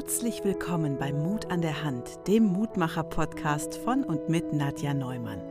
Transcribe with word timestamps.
Herzlich 0.00 0.44
willkommen 0.44 0.96
bei 0.96 1.12
Mut 1.12 1.50
an 1.50 1.60
der 1.60 1.82
Hand, 1.82 2.28
dem 2.28 2.44
Mutmacher-Podcast 2.44 3.78
von 3.78 4.04
und 4.04 4.28
mit 4.28 4.52
Nadja 4.52 4.94
Neumann. 4.94 5.42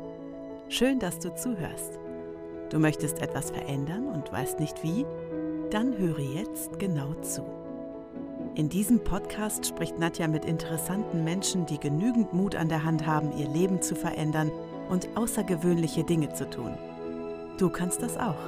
Schön, 0.69 0.99
dass 0.99 1.19
du 1.19 1.35
zuhörst. 1.35 1.99
Du 2.69 2.79
möchtest 2.79 3.21
etwas 3.21 3.51
verändern 3.51 4.07
und 4.07 4.31
weißt 4.31 4.61
nicht 4.61 4.83
wie? 4.83 5.05
Dann 5.69 5.97
höre 5.97 6.19
jetzt 6.19 6.79
genau 6.79 7.13
zu. 7.15 7.43
In 8.55 8.69
diesem 8.69 9.03
Podcast 9.03 9.65
spricht 9.65 9.99
Nadja 9.99 10.29
mit 10.29 10.45
interessanten 10.45 11.25
Menschen, 11.25 11.65
die 11.65 11.77
genügend 11.77 12.31
Mut 12.31 12.55
an 12.55 12.69
der 12.69 12.85
Hand 12.85 13.05
haben, 13.05 13.37
ihr 13.37 13.49
Leben 13.49 13.81
zu 13.81 13.95
verändern 13.95 14.49
und 14.87 15.09
außergewöhnliche 15.15 16.05
Dinge 16.05 16.31
zu 16.31 16.49
tun. 16.49 16.77
Du 17.57 17.69
kannst 17.69 18.01
das 18.01 18.15
auch. 18.15 18.39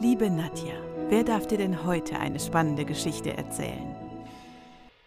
Liebe 0.00 0.30
Nadja, 0.30 0.72
wer 1.10 1.22
darf 1.22 1.46
dir 1.46 1.58
denn 1.58 1.84
heute 1.84 2.18
eine 2.18 2.40
spannende 2.40 2.86
Geschichte 2.86 3.36
erzählen? 3.36 3.91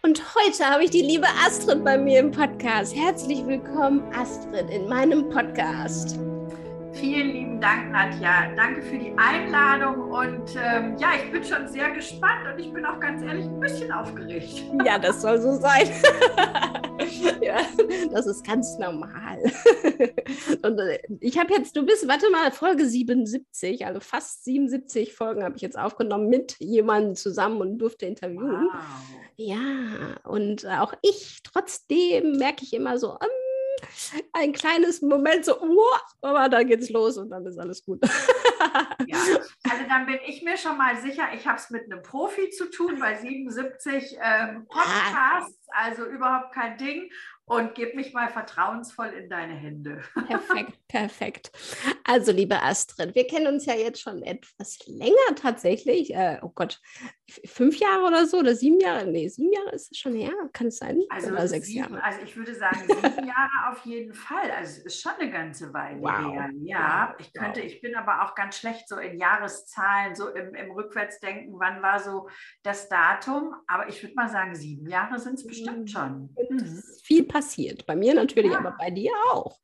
Und 0.06 0.22
heute 0.36 0.64
habe 0.64 0.84
ich 0.84 0.90
die 0.90 1.02
liebe 1.02 1.26
Astrid 1.44 1.84
bei 1.84 1.98
mir 1.98 2.20
im 2.20 2.30
Podcast. 2.30 2.94
Herzlich 2.94 3.44
willkommen, 3.44 4.04
Astrid, 4.14 4.70
in 4.70 4.88
meinem 4.88 5.28
Podcast. 5.30 6.16
Vielen 6.92 7.32
lieben 7.32 7.60
Dank, 7.60 7.90
Nadja. 7.90 8.54
Danke 8.54 8.82
für 8.82 8.98
die 8.98 9.12
Einladung 9.18 10.12
und 10.12 10.54
ähm, 10.54 10.96
ja, 10.98 11.08
ich 11.16 11.32
bin 11.32 11.42
schon 11.42 11.66
sehr 11.66 11.90
gespannt 11.90 12.46
und 12.54 12.60
ich 12.60 12.72
bin 12.72 12.86
auch 12.86 13.00
ganz 13.00 13.20
ehrlich 13.20 13.46
ein 13.46 13.58
bisschen 13.58 13.90
aufgeregt. 13.90 14.62
Ja, 14.84 14.96
das 14.96 15.22
soll 15.22 15.40
so 15.40 15.56
sein. 15.56 15.90
ja, 17.42 17.58
das 18.12 18.26
ist 18.26 18.44
ganz 18.46 18.78
normal. 18.78 19.42
und 20.62 20.78
äh, 20.78 20.98
ich 21.20 21.38
habe 21.38 21.52
jetzt, 21.54 21.76
du 21.76 21.84
bist, 21.84 22.06
warte 22.08 22.30
mal, 22.30 22.50
Folge 22.50 22.86
77, 22.86 23.86
also 23.86 24.00
fast 24.00 24.44
77 24.44 25.14
Folgen 25.14 25.44
habe 25.44 25.56
ich 25.56 25.62
jetzt 25.62 25.78
aufgenommen 25.78 26.28
mit 26.28 26.56
jemandem 26.58 27.14
zusammen 27.14 27.60
und 27.60 27.78
durfte 27.78 28.06
interviewen. 28.06 28.68
Wow. 28.72 28.80
Ja, 29.36 30.16
und 30.24 30.66
auch 30.66 30.94
ich, 31.02 31.42
trotzdem 31.42 32.38
merke 32.38 32.64
ich 32.64 32.72
immer 32.72 32.98
so, 32.98 33.10
um, 33.10 33.18
ein 34.32 34.52
kleines 34.52 35.02
Moment 35.02 35.44
so, 35.44 35.60
oh, 35.60 35.96
aber 36.22 36.48
dann 36.48 36.66
geht's 36.66 36.90
los 36.90 37.16
und 37.18 37.30
dann 37.30 37.44
ist 37.46 37.58
alles 37.58 37.84
gut. 37.84 38.00
ja, 39.06 39.18
also 39.64 39.84
dann 39.88 40.06
bin 40.06 40.18
ich 40.26 40.42
mir 40.42 40.56
schon 40.56 40.76
mal 40.76 40.96
sicher, 40.96 41.28
ich 41.34 41.46
habe 41.46 41.58
es 41.58 41.70
mit 41.70 41.84
einem 41.84 42.02
Profi 42.02 42.50
zu 42.50 42.70
tun 42.70 42.98
bei 42.98 43.16
77 43.16 44.18
ähm, 44.20 44.66
Podcasts, 44.68 45.58
also 45.68 46.06
überhaupt 46.06 46.52
kein 46.54 46.76
Ding 46.78 47.10
und 47.48 47.76
gib 47.76 47.94
mich 47.94 48.12
mal 48.12 48.28
vertrauensvoll 48.28 49.06
in 49.06 49.30
deine 49.30 49.54
Hände. 49.54 50.02
Perfekt, 50.26 50.78
perfekt. 50.88 51.52
Also, 52.04 52.32
liebe 52.32 52.60
Astrid, 52.60 53.14
wir 53.14 53.26
kennen 53.26 53.46
uns 53.46 53.66
ja 53.66 53.74
jetzt 53.74 54.00
schon 54.00 54.22
etwas 54.22 54.78
länger 54.86 55.34
tatsächlich. 55.36 56.12
Äh, 56.12 56.38
oh 56.42 56.50
Gott, 56.52 56.80
fünf 57.44 57.78
Jahre 57.78 58.04
oder 58.04 58.26
so 58.26 58.38
oder 58.38 58.56
sieben 58.56 58.80
Jahre? 58.80 59.06
Nee, 59.06 59.28
sieben 59.28 59.52
Jahre 59.52 59.70
ist 59.70 59.92
es 59.92 59.98
schon 59.98 60.14
her, 60.14 60.32
kann 60.52 60.68
es 60.68 60.78
sein? 60.78 61.00
Also, 61.08 61.30
oder 61.30 61.46
sechs 61.46 61.68
sieben, 61.68 61.92
Jahre? 61.92 62.02
Also, 62.02 62.20
ich 62.24 62.36
würde 62.36 62.54
sagen, 62.54 62.80
sieben 62.80 63.26
Jahre 63.28 63.70
auf 63.70 63.84
jeden 63.84 64.12
Fall. 64.12 64.50
Also, 64.50 64.80
es 64.80 64.86
ist 64.86 65.00
schon 65.00 65.12
eine 65.20 65.30
ganze 65.30 65.72
Weile 65.72 66.00
wow. 66.00 66.32
her. 66.32 66.50
Ja, 66.64 67.14
ich 67.20 67.32
könnte, 67.32 67.60
wow. 67.60 67.66
ich 67.66 67.80
bin 67.80 67.94
aber 67.94 68.24
auch 68.24 68.34
ganz 68.34 68.58
schlecht 68.58 68.88
so 68.88 68.96
in 68.96 69.18
Jahreszahlen, 69.18 70.16
so 70.16 70.28
im, 70.30 70.52
im 70.54 70.72
Rückwärtsdenken, 70.72 71.54
wann 71.60 71.80
war 71.80 72.00
so 72.00 72.28
das 72.64 72.88
Datum. 72.88 73.54
Aber 73.68 73.88
ich 73.88 74.02
würde 74.02 74.16
mal 74.16 74.28
sagen, 74.28 74.56
sieben 74.56 74.88
Jahre 74.88 75.20
sind 75.20 75.34
es 75.34 75.46
bestimmt 75.46 75.82
mhm. 75.82 75.86
schon. 75.86 76.34
Mhm. 76.50 76.82
Viel 77.04 77.24
passiert. 77.36 77.84
Bei 77.86 77.94
mir 77.94 78.14
natürlich, 78.14 78.52
ja. 78.52 78.58
aber 78.58 78.74
bei 78.78 78.90
dir 78.90 79.12
auch. 79.30 79.60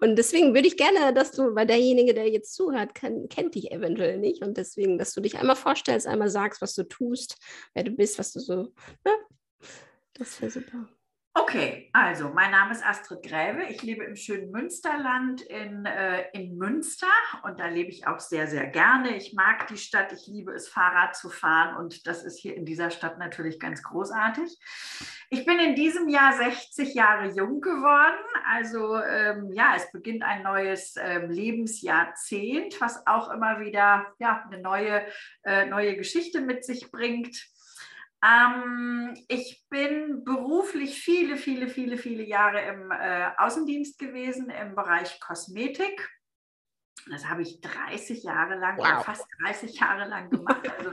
Und 0.00 0.16
deswegen 0.16 0.54
würde 0.54 0.68
ich 0.68 0.76
gerne, 0.76 1.14
dass 1.14 1.32
du, 1.32 1.54
weil 1.54 1.66
derjenige, 1.66 2.12
der 2.12 2.28
jetzt 2.28 2.54
zuhört, 2.54 2.94
kann, 2.94 3.28
kennt 3.28 3.54
dich 3.54 3.72
eventuell 3.72 4.18
nicht. 4.18 4.42
Und 4.42 4.58
deswegen, 4.58 4.98
dass 4.98 5.14
du 5.14 5.22
dich 5.22 5.38
einmal 5.38 5.56
vorstellst, 5.56 6.06
einmal 6.06 6.28
sagst, 6.28 6.60
was 6.60 6.74
du 6.74 6.82
tust, 6.84 7.36
wer 7.72 7.84
du 7.84 7.92
bist, 7.92 8.18
was 8.18 8.32
du 8.32 8.40
so. 8.40 8.72
Ne? 9.04 9.12
Das 10.14 10.40
wäre 10.40 10.50
super. 10.50 10.88
Okay, 11.36 11.90
also 11.92 12.28
mein 12.28 12.52
Name 12.52 12.70
ist 12.70 12.86
Astrid 12.86 13.24
Gräbe. 13.24 13.64
Ich 13.64 13.82
lebe 13.82 14.04
im 14.04 14.14
schönen 14.14 14.52
Münsterland 14.52 15.42
in, 15.42 15.84
äh, 15.84 16.26
in 16.32 16.56
Münster 16.56 17.08
und 17.42 17.58
da 17.58 17.66
lebe 17.66 17.90
ich 17.90 18.06
auch 18.06 18.20
sehr, 18.20 18.46
sehr 18.46 18.68
gerne. 18.68 19.16
Ich 19.16 19.34
mag 19.34 19.66
die 19.66 19.76
Stadt, 19.76 20.12
ich 20.12 20.28
liebe 20.28 20.52
es, 20.52 20.68
Fahrrad 20.68 21.16
zu 21.16 21.30
fahren 21.30 21.76
und 21.76 22.06
das 22.06 22.22
ist 22.22 22.38
hier 22.38 22.56
in 22.56 22.64
dieser 22.64 22.90
Stadt 22.90 23.18
natürlich 23.18 23.58
ganz 23.58 23.82
großartig. 23.82 24.56
Ich 25.28 25.44
bin 25.44 25.58
in 25.58 25.74
diesem 25.74 26.08
Jahr 26.08 26.34
60 26.34 26.94
Jahre 26.94 27.34
jung 27.34 27.60
geworden. 27.60 28.24
Also 28.46 28.96
ähm, 28.98 29.50
ja, 29.52 29.74
es 29.74 29.90
beginnt 29.90 30.22
ein 30.22 30.44
neues 30.44 30.94
ähm, 30.96 31.30
Lebensjahrzehnt, 31.30 32.80
was 32.80 33.04
auch 33.08 33.28
immer 33.32 33.58
wieder 33.58 34.06
ja, 34.20 34.44
eine 34.48 34.62
neue, 34.62 35.04
äh, 35.42 35.66
neue 35.66 35.96
Geschichte 35.96 36.40
mit 36.40 36.64
sich 36.64 36.92
bringt. 36.92 37.53
Ähm, 38.24 39.14
ich 39.28 39.64
bin 39.68 40.24
beruflich 40.24 40.98
viele, 41.02 41.36
viele, 41.36 41.68
viele, 41.68 41.98
viele 41.98 42.22
Jahre 42.22 42.62
im 42.62 42.90
äh, 42.90 43.30
Außendienst 43.36 43.98
gewesen 43.98 44.48
im 44.48 44.74
Bereich 44.74 45.20
Kosmetik. 45.20 46.10
Das 47.10 47.28
habe 47.28 47.42
ich 47.42 47.60
30 47.60 48.22
Jahre 48.22 48.54
lang, 48.54 48.78
wow. 48.78 49.04
fast 49.04 49.26
30 49.42 49.78
Jahre 49.78 50.08
lang 50.08 50.30
gemacht. 50.30 50.66
Also 50.78 50.92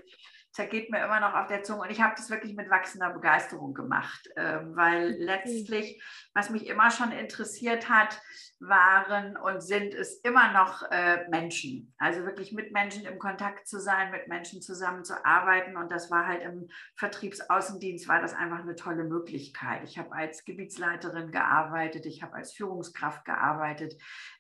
zergeht 0.52 0.92
mir 0.92 1.04
immer 1.04 1.20
noch 1.20 1.34
auf 1.34 1.48
der 1.48 1.64
Zunge. 1.64 1.84
Und 1.84 1.92
ich 1.92 2.02
habe 2.02 2.14
das 2.16 2.30
wirklich 2.30 2.56
mit 2.56 2.70
wachsender 2.70 3.12
Begeisterung 3.12 3.74
gemacht, 3.74 4.30
äh, 4.36 4.60
weil 4.76 5.16
letztlich, 5.18 6.04
was 6.34 6.50
mich 6.50 6.68
immer 6.68 6.92
schon 6.92 7.12
interessiert 7.12 7.90
hat, 7.90 8.22
waren 8.60 9.38
und 9.38 9.62
sind 9.62 9.94
es 9.96 10.20
immer 10.20 10.54
noch 10.54 10.84
äh, 10.92 11.28
Menschen. 11.30 11.96
Also 11.98 12.26
wirklich 12.26 12.52
mit 12.52 12.72
Menschen 12.72 13.06
im 13.06 13.18
Kontakt 13.18 13.68
zu 13.68 13.80
sein, 13.80 14.12
mit 14.12 14.28
Menschen 14.28 14.62
zusammenzuarbeiten. 14.62 15.78
Und 15.78 15.92
das 15.92 16.12
war 16.12 16.28
halt 16.28 16.44
im 16.44 16.68
Vertriebsaußendienst, 16.96 18.08
war 18.08 18.22
das 18.22 18.36
einfach 18.36 18.60
eine 18.60 18.76
tolle 18.76 19.06
Möglichkeit. 19.06 19.84
Ich 19.84 19.98
habe 19.98 20.12
als 20.12 20.44
Gebietsleiterin 20.46 21.32
gearbeitet, 21.32 22.06
ich 22.06 22.22
habe 22.22 22.36
als 22.36 22.54
Führungskraft 22.54 23.26
gearbeitet, 23.26 23.96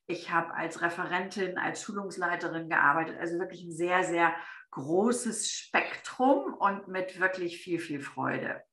ich 0.06 0.32
habe 0.32 0.54
als 0.54 0.82
Referentin, 0.82 1.58
als 1.58 1.82
Schulungsleiterin 1.82 2.70
gearbeitet. 2.70 3.18
Also 3.20 3.40
wirklich 3.40 3.64
ein 3.64 3.72
sehr, 3.72 4.04
sehr 4.04 4.36
großes 4.72 5.52
Spektrum 5.52 6.54
und 6.54 6.88
mit 6.88 7.20
wirklich 7.20 7.62
viel, 7.62 7.80
viel 7.80 8.00
Freude. 8.00 8.64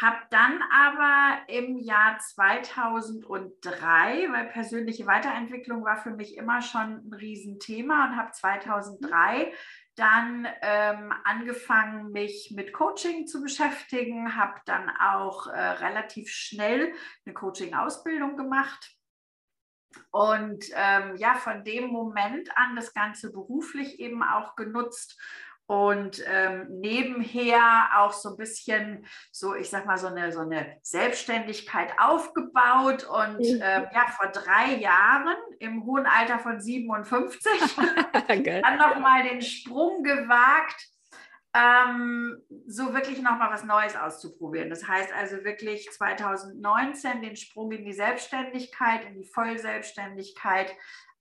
Habe 0.00 0.18
dann 0.28 0.60
aber 0.70 1.38
im 1.48 1.78
Jahr 1.78 2.18
2003, 2.18 4.28
weil 4.30 4.48
persönliche 4.48 5.06
Weiterentwicklung 5.06 5.84
war 5.84 5.96
für 5.96 6.10
mich 6.10 6.36
immer 6.36 6.60
schon 6.60 7.08
ein 7.08 7.14
Riesenthema 7.14 8.08
und 8.08 8.16
habe 8.16 8.30
2003 8.30 9.54
dann 9.94 10.46
ähm, 10.60 11.14
angefangen, 11.24 12.12
mich 12.12 12.52
mit 12.54 12.74
Coaching 12.74 13.26
zu 13.26 13.40
beschäftigen, 13.40 14.36
habe 14.36 14.60
dann 14.66 14.90
auch 14.90 15.46
äh, 15.46 15.58
relativ 15.58 16.28
schnell 16.28 16.92
eine 17.24 17.32
Coaching-Ausbildung 17.32 18.36
gemacht 18.36 18.95
und 20.10 20.64
ähm, 20.74 21.16
ja, 21.16 21.34
von 21.34 21.64
dem 21.64 21.88
Moment 21.88 22.50
an 22.56 22.76
das 22.76 22.92
Ganze 22.92 23.32
beruflich 23.32 23.98
eben 24.00 24.22
auch 24.22 24.56
genutzt 24.56 25.18
und 25.66 26.22
ähm, 26.28 26.66
nebenher 26.80 27.88
auch 27.96 28.12
so 28.12 28.30
ein 28.30 28.36
bisschen 28.36 29.04
so, 29.32 29.54
ich 29.54 29.68
sag 29.68 29.84
mal, 29.84 29.98
so 29.98 30.06
eine, 30.06 30.30
so 30.32 30.40
eine 30.40 30.76
Selbstständigkeit 30.82 31.92
aufgebaut 31.98 33.04
und 33.04 33.40
mhm. 33.40 33.60
ähm, 33.62 33.86
ja, 33.92 34.06
vor 34.16 34.30
drei 34.30 34.76
Jahren 34.76 35.36
im 35.58 35.84
hohen 35.84 36.06
Alter 36.06 36.38
von 36.38 36.60
57 36.60 37.50
dann 38.28 38.78
nochmal 38.78 39.24
den 39.24 39.42
Sprung 39.42 40.04
gewagt 40.04 40.95
ähm, 41.56 42.42
so 42.66 42.92
wirklich 42.92 43.22
nochmal 43.22 43.50
was 43.50 43.64
Neues 43.64 43.96
auszuprobieren. 43.96 44.68
Das 44.68 44.86
heißt 44.86 45.12
also 45.12 45.44
wirklich 45.44 45.90
2019 45.90 47.22
den 47.22 47.36
Sprung 47.36 47.72
in 47.72 47.84
die 47.84 47.92
Selbstständigkeit, 47.92 49.04
in 49.06 49.14
die 49.14 49.26
Vollselbstständigkeit 49.26 50.72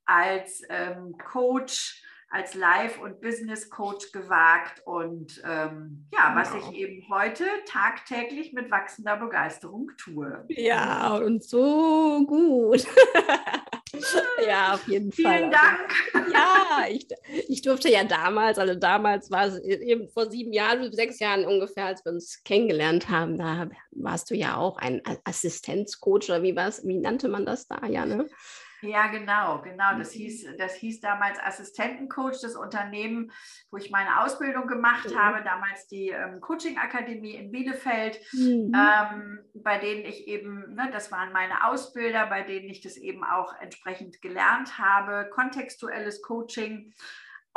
als 0.06 0.62
ähm, 0.69 1.16
Coach, 1.18 2.03
als 2.29 2.53
Life- 2.53 3.00
und 3.00 3.22
Business-Coach 3.22 4.12
gewagt 4.12 4.81
und 4.85 5.41
ähm, 5.45 6.07
ja, 6.12 6.34
was 6.35 6.53
ich 6.53 6.74
eben 6.74 7.07
heute 7.09 7.45
tagtäglich 7.66 8.51
mit 8.51 8.69
wachsender 8.72 9.15
Begeisterung 9.15 9.92
tue. 9.98 10.44
Ja, 10.50 11.15
und 11.15 11.44
so 11.44 12.25
gut. 12.25 12.86
ja, 14.47 14.74
auf 14.74 14.88
jeden 14.88 15.12
Vielen 15.12 15.27
Fall. 15.30 15.38
Vielen 15.39 15.51
Dank. 15.51 16.33
Ja, 16.33 16.86
ich, 16.89 17.07
ich 17.47 17.62
durfte 17.62 17.89
ja 17.89 18.03
damals, 18.03 18.57
also 18.57 18.75
damals 18.75 19.31
war 19.31 19.47
es 19.47 19.59
eben 19.59 20.07
vor 20.09 20.30
sieben 20.30 20.53
Jahren, 20.53 20.92
sechs 20.94 21.19
Jahren 21.19 21.45
ungefähr, 21.45 21.86
als 21.86 22.03
wir 22.06 22.12
uns 22.12 22.44
kennengelernt 22.44 23.09
haben, 23.09 23.38
da 23.38 23.69
warst 23.92 24.30
du 24.31 24.36
ja 24.36 24.57
auch 24.57 24.77
ein 24.77 25.01
Assistenzcoach 25.24 26.30
oder 26.30 26.44
wie 26.44 26.56
wie 26.56 27.00
nannte 27.00 27.27
man 27.27 27.45
das 27.45 27.68
da, 27.68 27.86
ja, 27.88 28.06
ne? 28.06 28.27
Ja, 28.81 29.07
genau, 29.07 29.62
genau. 29.62 29.98
Das 29.98 30.13
mhm. 30.13 30.19
hieß, 30.19 30.57
das 30.57 30.75
hieß 30.75 31.00
damals 31.01 31.39
Assistentencoach, 31.39 32.42
das 32.42 32.56
Unternehmen, 32.56 33.31
wo 33.72 33.77
ich 33.77 33.92
meine 33.92 34.22
Ausbildung 34.24 34.68
gemacht 34.68 35.10
mhm. 35.10 35.18
habe, 35.18 35.44
damals 35.44 35.88
die 35.88 36.10
ähm, 36.10 36.42
Coaching-Akademie 36.42 37.36
in 37.36 37.51
Bielefeld, 37.51 38.19
mhm. 38.33 38.74
ähm, 38.75 39.39
bei 39.54 39.77
denen 39.77 40.06
ich 40.06 40.27
eben, 40.27 40.75
ne, 40.75 40.89
das 40.92 41.12
waren 41.12 41.31
meine 41.31 41.66
Ausbilder, 41.68 42.27
bei 42.27 42.44
denen 42.44 42.69
ich 42.69 42.81
das 42.81 42.98
eben 42.98 43.24
auch 43.24 43.54
entsprechend 43.60 44.22
gelernt 44.22 44.78
habe, 44.78 45.30
kontextuelles 45.31 46.21
Coaching. 46.21 46.94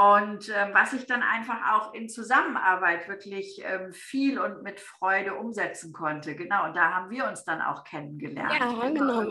Und 0.01 0.49
äh, 0.49 0.73
was 0.73 0.93
ich 0.93 1.07
dann 1.07 1.25
einfach 1.25 1.73
auch 1.73 1.93
in 1.93 2.09
Zusammenarbeit 2.09 3.09
wirklich 3.09 3.61
ähm, 3.65 3.93
viel 3.93 4.39
und 4.39 4.63
mit 4.63 4.79
Freude 4.79 5.35
umsetzen 5.35 5.93
konnte. 5.93 6.37
Genau, 6.37 6.67
und 6.67 6.77
da 6.77 6.95
haben 6.95 7.11
wir 7.11 7.27
uns 7.27 7.45
dann 7.45 7.61
auch 7.61 7.83
kennengelernt. 7.83 8.53
Ja, 8.61 8.89
genau, 8.89 9.29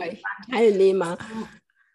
Teilnehmer. 0.51 1.17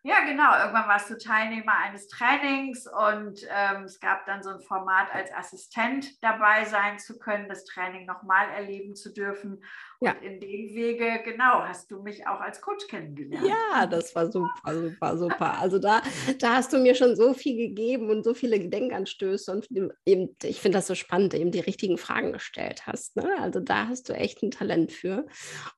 Ja, 0.04 0.25
genau. 0.25 0.52
Irgendwann 0.58 0.88
warst 0.88 1.10
du 1.10 1.16
Teilnehmer 1.16 1.76
eines 1.78 2.08
Trainings 2.08 2.88
und 2.88 3.46
ähm, 3.49 3.84
es 3.84 4.00
gab 4.00 4.26
dann 4.26 4.43
so 4.43 4.50
ein 4.50 4.60
Format, 4.60 5.14
als 5.14 5.32
Assistent 5.32 6.20
dabei 6.25 6.64
sein 6.64 6.99
zu 6.99 7.20
können, 7.20 7.49
das 7.49 7.64
Training 7.64 8.04
nochmal 8.04 8.49
erleben 8.50 8.96
zu 8.96 9.12
dürfen. 9.12 9.62
Ja. 10.02 10.12
Und 10.12 10.22
in 10.22 10.40
dem 10.40 10.75
Wege, 10.75 11.20
genau, 11.25 11.62
hast 11.62 11.90
du 11.90 12.02
mich 12.02 12.26
auch 12.26 12.40
als 12.40 12.60
Coach 12.60 12.88
kennengelernt. 12.88 13.46
Ja, 13.46 13.87
das 13.87 14.14
war 14.16 14.31
super, 14.32 14.75
super, 14.75 15.16
super. 15.16 15.58
Also 15.60 15.78
da, 15.78 16.02
da 16.40 16.54
hast 16.54 16.72
du 16.72 16.78
mir 16.78 16.96
schon 16.96 17.14
so 17.14 17.34
viel 17.34 17.56
gegeben 17.56 18.10
und 18.10 18.25
so 18.25 18.34
viele 18.34 18.58
Denkanstöße 18.58 19.52
und 19.52 19.69
eben, 20.04 20.37
ich 20.43 20.60
finde 20.60 20.78
das 20.78 20.88
so 20.88 20.96
spannend, 20.96 21.34
eben 21.34 21.52
die 21.52 21.60
richtigen 21.60 21.99
Fragen 21.99 22.32
gestellt 22.32 22.84
hast. 22.87 23.14
Ne? 23.14 23.31
Also 23.40 23.60
da 23.60 23.87
hast 23.87 24.08
du 24.08 24.12
echt 24.14 24.43
ein 24.43 24.50
Talent 24.50 24.90
für. 24.90 25.25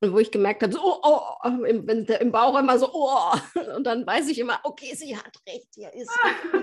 Und 0.00 0.12
wo 0.14 0.18
ich 0.18 0.30
gemerkt 0.30 0.62
habe, 0.62 0.72
so, 0.72 0.80
oh, 0.82 1.00
oh, 1.02 1.20
oh 1.44 1.64
im, 1.64 1.86
im 1.86 2.32
Bauch 2.32 2.58
immer 2.58 2.78
so, 2.78 2.88
oh, 2.94 3.32
und 3.76 3.84
dann 3.84 4.06
weiß 4.06 4.28
ich 4.28 4.38
immer, 4.38 4.58
okay, 4.62 4.94
sie 4.94 5.16
hat 5.16 5.36
recht, 5.46 5.68
hier 5.74 5.92
ist 5.92 6.10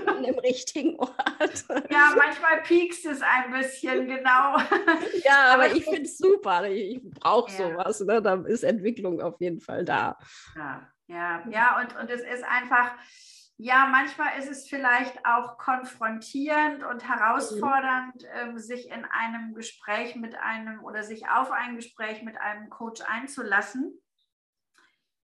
an 0.07 0.23
dem 0.23 0.39
richtigen 0.39 0.97
Ort. 0.97 1.65
Ja, 1.91 2.15
manchmal 2.17 2.63
piekst 2.63 3.05
es 3.05 3.21
ein 3.21 3.51
bisschen, 3.51 4.07
genau. 4.07 4.57
Ja, 5.23 5.53
aber, 5.53 5.65
aber 5.65 5.75
ich 5.75 5.83
finde 5.83 6.03
es 6.03 6.17
super. 6.17 6.67
Ich 6.67 6.99
brauche. 7.03 7.50
Sowas. 7.57 7.99
Ne? 8.01 8.21
Da 8.21 8.35
ist 8.35 8.63
Entwicklung 8.63 9.21
auf 9.21 9.39
jeden 9.39 9.59
Fall 9.59 9.85
da. 9.85 10.17
Ja, 10.55 10.87
ja, 11.07 11.43
ja. 11.49 11.81
Und, 11.81 11.95
und 11.97 12.09
es 12.09 12.21
ist 12.21 12.43
einfach, 12.43 12.93
ja, 13.57 13.87
manchmal 13.91 14.39
ist 14.39 14.49
es 14.49 14.67
vielleicht 14.67 15.25
auch 15.25 15.57
konfrontierend 15.57 16.83
und 16.83 17.07
herausfordernd, 17.07 18.23
mhm. 18.23 18.49
ähm, 18.49 18.57
sich 18.57 18.89
in 18.89 19.05
einem 19.05 19.53
Gespräch 19.53 20.15
mit 20.15 20.35
einem 20.35 20.83
oder 20.83 21.03
sich 21.03 21.29
auf 21.29 21.51
ein 21.51 21.75
Gespräch 21.75 22.23
mit 22.23 22.39
einem 22.39 22.69
Coach 22.69 23.01
einzulassen. 23.07 24.01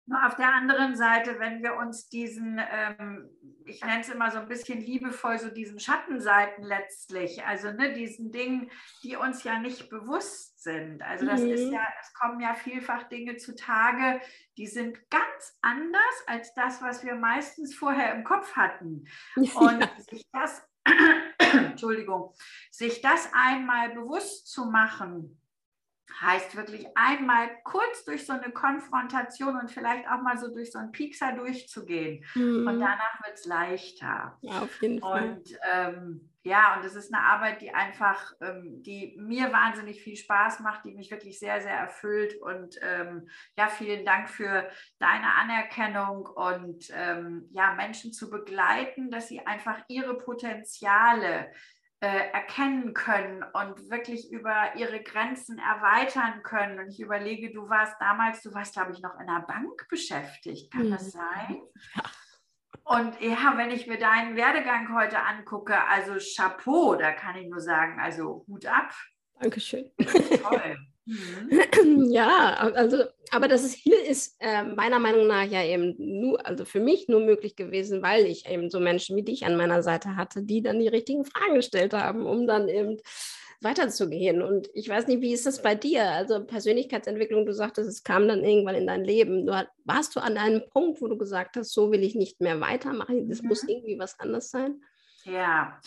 Nur 0.06 0.26
auf 0.26 0.34
der 0.34 0.52
anderen 0.52 0.96
Seite, 0.96 1.38
wenn 1.38 1.62
wir 1.62 1.76
uns 1.76 2.08
diesen, 2.08 2.60
ähm, 2.60 3.30
ich 3.64 3.80
nenne 3.84 4.00
es 4.00 4.08
immer 4.08 4.32
so 4.32 4.38
ein 4.38 4.48
bisschen 4.48 4.80
liebevoll, 4.80 5.38
so 5.38 5.48
diesen 5.48 5.78
Schattenseiten 5.78 6.64
letztlich, 6.64 7.44
also 7.44 7.70
ne, 7.70 7.92
diesen 7.92 8.32
Dingen, 8.32 8.68
die 9.04 9.14
uns 9.14 9.44
ja 9.44 9.60
nicht 9.60 9.88
bewusst 9.90 10.60
sind. 10.60 11.02
Also 11.02 11.24
das 11.26 11.42
mhm. 11.42 11.50
ist 11.50 11.70
ja, 11.70 11.86
es 12.00 12.12
kommen 12.14 12.40
ja 12.40 12.54
vielfach 12.54 13.04
Dinge 13.04 13.36
zutage, 13.36 14.20
die 14.56 14.66
sind 14.66 14.98
ganz 15.08 15.58
anders 15.62 16.24
als 16.26 16.52
das, 16.54 16.82
was 16.82 17.04
wir 17.04 17.14
meistens 17.14 17.74
vorher 17.74 18.12
im 18.14 18.24
Kopf 18.24 18.56
hatten. 18.56 19.04
Und 19.36 19.80
ja. 19.80 19.90
sich 20.10 20.26
das, 20.32 20.68
Entschuldigung, 21.38 22.34
sich 22.72 23.02
das 23.02 23.30
einmal 23.32 23.90
bewusst 23.90 24.48
zu 24.48 24.66
machen, 24.66 25.38
heißt 26.20 26.56
wirklich 26.56 26.86
einmal 26.94 27.48
kurz 27.64 28.04
durch 28.04 28.26
so 28.26 28.32
eine 28.32 28.52
Konfrontation 28.52 29.58
und 29.58 29.70
vielleicht 29.70 30.08
auch 30.08 30.22
mal 30.22 30.36
so 30.38 30.52
durch 30.52 30.72
so 30.72 30.78
einen 30.78 30.92
Piekser 30.92 31.32
durchzugehen. 31.32 32.24
Mhm. 32.34 32.66
Und 32.66 32.80
danach 32.80 33.24
wird 33.24 33.38
es 33.38 33.46
leichter. 33.46 34.38
Ja, 34.40 34.60
auf 34.60 34.82
jeden 34.82 35.00
Fall. 35.00 35.30
Und 35.30 35.58
ähm, 35.72 36.28
ja, 36.44 36.76
und 36.76 36.84
es 36.84 36.96
ist 36.96 37.14
eine 37.14 37.22
Arbeit, 37.24 37.62
die 37.62 37.72
einfach, 37.72 38.32
ähm, 38.40 38.82
die 38.82 39.16
mir 39.16 39.52
wahnsinnig 39.52 40.02
viel 40.02 40.16
Spaß 40.16 40.58
macht, 40.60 40.84
die 40.84 40.92
mich 40.92 41.10
wirklich 41.10 41.38
sehr, 41.38 41.60
sehr 41.60 41.74
erfüllt. 41.74 42.34
Und 42.40 42.78
ähm, 42.82 43.28
ja, 43.56 43.68
vielen 43.68 44.04
Dank 44.04 44.28
für 44.28 44.68
deine 44.98 45.34
Anerkennung 45.34 46.26
und 46.26 46.90
ähm, 46.94 47.48
ja, 47.52 47.74
Menschen 47.74 48.12
zu 48.12 48.28
begleiten, 48.28 49.10
dass 49.10 49.28
sie 49.28 49.46
einfach 49.46 49.78
ihre 49.86 50.18
Potenziale 50.18 51.52
äh, 52.02 52.32
erkennen 52.32 52.94
können 52.94 53.44
und 53.52 53.88
wirklich 53.88 54.32
über 54.32 54.74
ihre 54.74 55.00
Grenzen 55.04 55.60
erweitern 55.60 56.42
können. 56.42 56.80
Und 56.80 56.88
ich 56.88 56.98
überlege, 56.98 57.52
du 57.52 57.68
warst 57.68 57.94
damals, 58.00 58.42
du 58.42 58.52
warst, 58.52 58.74
glaube 58.74 58.90
ich, 58.90 59.00
noch 59.00 59.14
in 59.14 59.28
einer 59.28 59.42
Bank 59.42 59.86
beschäftigt. 59.88 60.72
Kann 60.72 60.86
mhm. 60.86 60.90
das 60.90 61.12
sein? 61.12 61.62
Ja. 61.94 62.02
Und 62.82 63.20
ja, 63.20 63.54
wenn 63.56 63.70
ich 63.70 63.86
mir 63.86 63.98
deinen 63.98 64.34
Werdegang 64.34 64.92
heute 64.92 65.20
angucke, 65.20 65.80
also 65.84 66.14
Chapeau, 66.18 66.96
da 66.96 67.12
kann 67.12 67.36
ich 67.36 67.48
nur 67.48 67.60
sagen, 67.60 68.00
also 68.00 68.44
Hut 68.48 68.66
ab. 68.66 68.92
Dankeschön. 69.40 69.88
Toll. 69.96 70.76
Mhm. 71.04 72.08
Ja, 72.12 72.54
also, 72.74 73.04
aber 73.30 73.48
das 73.48 73.64
ist, 73.64 73.86
ist 73.86 74.36
äh, 74.40 74.62
meiner 74.64 74.98
Meinung 74.98 75.26
nach 75.26 75.44
ja 75.44 75.64
eben 75.64 75.94
nur, 75.98 76.44
also 76.46 76.64
für 76.64 76.80
mich 76.80 77.08
nur 77.08 77.20
möglich 77.20 77.56
gewesen, 77.56 78.02
weil 78.02 78.26
ich 78.26 78.48
eben 78.48 78.70
so 78.70 78.80
Menschen 78.80 79.16
wie 79.16 79.22
dich 79.22 79.46
an 79.46 79.56
meiner 79.56 79.82
Seite 79.82 80.16
hatte, 80.16 80.42
die 80.42 80.62
dann 80.62 80.78
die 80.78 80.88
richtigen 80.88 81.24
Fragen 81.24 81.54
gestellt 81.54 81.94
haben, 81.94 82.26
um 82.26 82.46
dann 82.46 82.68
eben 82.68 82.98
weiterzugehen. 83.62 84.42
Und 84.42 84.68
ich 84.74 84.88
weiß 84.88 85.06
nicht, 85.06 85.22
wie 85.22 85.32
ist 85.32 85.46
das 85.46 85.62
bei 85.62 85.74
dir? 85.74 86.10
Also 86.10 86.44
Persönlichkeitsentwicklung, 86.44 87.46
du 87.46 87.54
sagtest, 87.54 87.88
es 87.88 88.02
kam 88.02 88.28
dann 88.28 88.44
irgendwann 88.44 88.74
in 88.74 88.86
dein 88.86 89.04
Leben. 89.04 89.46
Du, 89.46 89.52
warst 89.84 90.16
du 90.16 90.20
an 90.20 90.36
einem 90.36 90.62
Punkt, 90.70 91.00
wo 91.00 91.08
du 91.08 91.16
gesagt 91.16 91.56
hast, 91.56 91.72
so 91.72 91.90
will 91.92 92.02
ich 92.02 92.14
nicht 92.14 92.40
mehr 92.40 92.60
weitermachen, 92.60 93.30
es 93.30 93.42
mhm. 93.42 93.48
muss 93.48 93.62
irgendwie 93.62 93.98
was 93.98 94.18
anderes 94.18 94.50
sein? 94.50 94.82
Ja, 95.24 95.80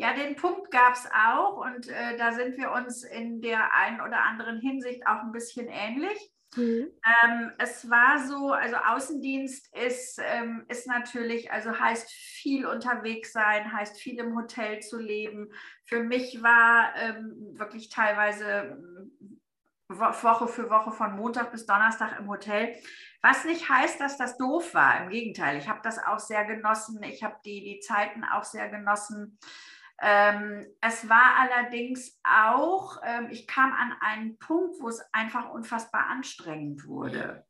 ja, 0.00 0.14
den 0.14 0.34
Punkt 0.34 0.70
gab 0.70 0.94
es 0.94 1.06
auch 1.12 1.58
und 1.58 1.86
äh, 1.88 2.16
da 2.16 2.32
sind 2.32 2.56
wir 2.56 2.72
uns 2.72 3.04
in 3.04 3.42
der 3.42 3.74
einen 3.74 4.00
oder 4.00 4.24
anderen 4.24 4.58
Hinsicht 4.58 5.06
auch 5.06 5.20
ein 5.20 5.30
bisschen 5.30 5.68
ähnlich. 5.68 6.32
Mhm. 6.56 6.88
Ähm, 7.22 7.52
es 7.58 7.90
war 7.90 8.18
so, 8.26 8.50
also 8.50 8.76
Außendienst 8.76 9.76
ist, 9.76 10.18
ähm, 10.24 10.64
ist 10.68 10.86
natürlich, 10.86 11.52
also 11.52 11.78
heißt 11.78 12.10
viel 12.10 12.64
unterwegs 12.64 13.34
sein, 13.34 13.70
heißt 13.74 14.00
viel 14.00 14.18
im 14.18 14.34
Hotel 14.36 14.80
zu 14.80 14.98
leben. 14.98 15.52
Für 15.84 16.02
mich 16.02 16.42
war 16.42 16.94
ähm, 16.96 17.58
wirklich 17.58 17.90
teilweise 17.90 18.82
Woche 19.90 20.48
für 20.48 20.70
Woche 20.70 20.92
von 20.92 21.14
Montag 21.14 21.52
bis 21.52 21.66
Donnerstag 21.66 22.18
im 22.18 22.28
Hotel. 22.28 22.74
Was 23.20 23.44
nicht 23.44 23.68
heißt, 23.68 24.00
dass 24.00 24.16
das 24.16 24.38
doof 24.38 24.72
war. 24.72 25.02
Im 25.02 25.10
Gegenteil, 25.10 25.58
ich 25.58 25.68
habe 25.68 25.80
das 25.82 25.98
auch 25.98 26.20
sehr 26.20 26.46
genossen. 26.46 27.02
Ich 27.02 27.22
habe 27.22 27.36
die, 27.44 27.62
die 27.62 27.80
Zeiten 27.80 28.24
auch 28.24 28.44
sehr 28.44 28.70
genossen. 28.70 29.38
Ähm, 30.02 30.66
es 30.80 31.08
war 31.08 31.36
allerdings 31.38 32.18
auch, 32.24 32.96
ähm, 33.04 33.28
ich 33.30 33.46
kam 33.46 33.72
an 33.72 33.92
einen 34.00 34.38
Punkt, 34.38 34.76
wo 34.80 34.88
es 34.88 35.02
einfach 35.12 35.50
unfassbar 35.50 36.06
anstrengend 36.06 36.86
wurde. 36.86 37.44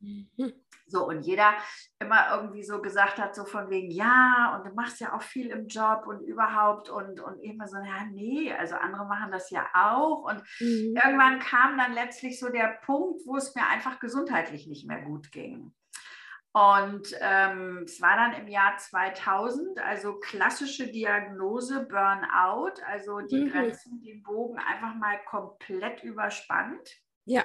So, 0.91 1.07
und 1.07 1.23
jeder 1.23 1.55
immer 2.01 2.35
irgendwie 2.35 2.65
so 2.65 2.83
gesagt 2.83 3.19
hat, 3.19 3.37
so 3.37 3.45
von 3.45 3.71
wegen, 3.71 3.93
ja, 3.93 4.57
und 4.57 4.67
du 4.67 4.75
machst 4.75 5.01
ja 5.01 5.15
auch 5.15 5.23
viel 5.23 5.51
im 5.51 5.69
Job 5.69 6.05
und 6.09 6.21
überhaupt 6.21 6.91
und, 6.91 7.21
und 7.21 7.39
immer 7.39 7.69
so, 7.69 7.77
ja, 7.77 8.05
nee, 8.11 8.53
also 8.53 8.75
andere 8.75 9.07
machen 9.07 9.31
das 9.31 9.51
ja 9.51 9.69
auch. 9.73 10.25
Und 10.25 10.43
mhm. 10.59 10.97
irgendwann 10.97 11.39
kam 11.39 11.79
dann 11.79 11.93
letztlich 11.93 12.41
so 12.41 12.49
der 12.49 12.81
Punkt, 12.85 13.21
wo 13.27 13.37
es 13.37 13.55
mir 13.55 13.69
einfach 13.69 14.01
gesundheitlich 14.01 14.67
nicht 14.67 14.89
mehr 14.89 15.03
gut 15.03 15.31
ging. 15.31 15.73
Und 16.53 17.15
ähm, 17.21 17.85
es 17.85 18.01
war 18.01 18.17
dann 18.17 18.33
im 18.33 18.49
Jahr 18.49 18.77
2000, 18.77 19.79
also 19.79 20.19
klassische 20.19 20.89
Diagnose 20.89 21.87
Burnout, 21.87 22.83
also 22.87 23.21
die 23.21 23.45
mhm. 23.45 23.51
Grenzen, 23.51 24.03
den 24.03 24.23
Bogen 24.25 24.59
einfach 24.59 24.95
mal 24.97 25.21
komplett 25.27 26.03
überspannt. 26.03 26.91
Ja. 27.25 27.45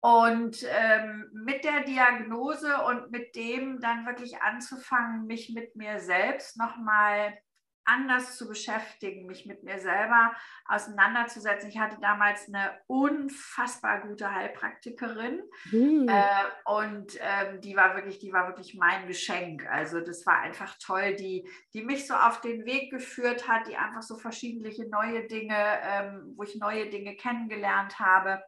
Und 0.00 0.64
ähm, 0.68 1.28
mit 1.32 1.64
der 1.64 1.82
Diagnose 1.82 2.76
und 2.84 3.10
mit 3.10 3.34
dem 3.34 3.80
dann 3.80 4.06
wirklich 4.06 4.40
anzufangen, 4.42 5.26
mich 5.26 5.52
mit 5.52 5.74
mir 5.74 5.98
selbst 5.98 6.56
nochmal 6.56 7.36
anders 7.84 8.36
zu 8.36 8.48
beschäftigen, 8.48 9.26
mich 9.26 9.46
mit 9.46 9.62
mir 9.62 9.78
selber 9.78 10.32
auseinanderzusetzen. 10.66 11.68
Ich 11.68 11.78
hatte 11.78 11.98
damals 12.00 12.48
eine 12.48 12.78
unfassbar 12.86 14.02
gute 14.02 14.32
Heilpraktikerin 14.32 15.42
mhm. 15.70 16.08
äh, 16.08 16.70
und 16.70 17.18
ähm, 17.20 17.60
die 17.60 17.76
war 17.76 17.96
wirklich, 17.96 18.18
die 18.18 18.32
war 18.32 18.48
wirklich 18.48 18.74
mein 18.74 19.06
Geschenk. 19.06 19.66
Also 19.68 20.00
das 20.00 20.24
war 20.26 20.40
einfach 20.40 20.76
toll, 20.78 21.16
die, 21.16 21.48
die 21.74 21.82
mich 21.82 22.06
so 22.06 22.14
auf 22.14 22.40
den 22.40 22.64
Weg 22.64 22.90
geführt 22.90 23.48
hat, 23.48 23.66
die 23.66 23.76
einfach 23.76 24.02
so 24.02 24.16
verschiedene 24.16 24.72
neue 24.88 25.26
Dinge, 25.26 25.56
ähm, 25.82 26.34
wo 26.36 26.44
ich 26.44 26.56
neue 26.56 26.88
Dinge 26.88 27.16
kennengelernt 27.16 27.98
habe. 27.98 28.42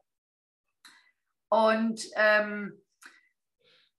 Und 1.48 2.00
ähm, 2.16 2.83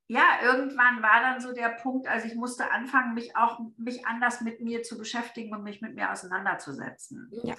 ja, 0.07 0.39
irgendwann 0.43 1.01
war 1.01 1.21
dann 1.21 1.39
so 1.39 1.51
der 1.51 1.69
Punkt, 1.69 2.07
also 2.07 2.27
ich 2.27 2.35
musste 2.35 2.71
anfangen, 2.71 3.15
mich 3.15 3.35
auch 3.35 3.59
mich 3.77 4.05
anders 4.05 4.41
mit 4.41 4.61
mir 4.61 4.83
zu 4.83 4.97
beschäftigen 4.97 5.53
und 5.55 5.63
mich 5.63 5.81
mit 5.81 5.95
mir 5.95 6.11
auseinanderzusetzen. 6.11 7.31
Ja. 7.43 7.55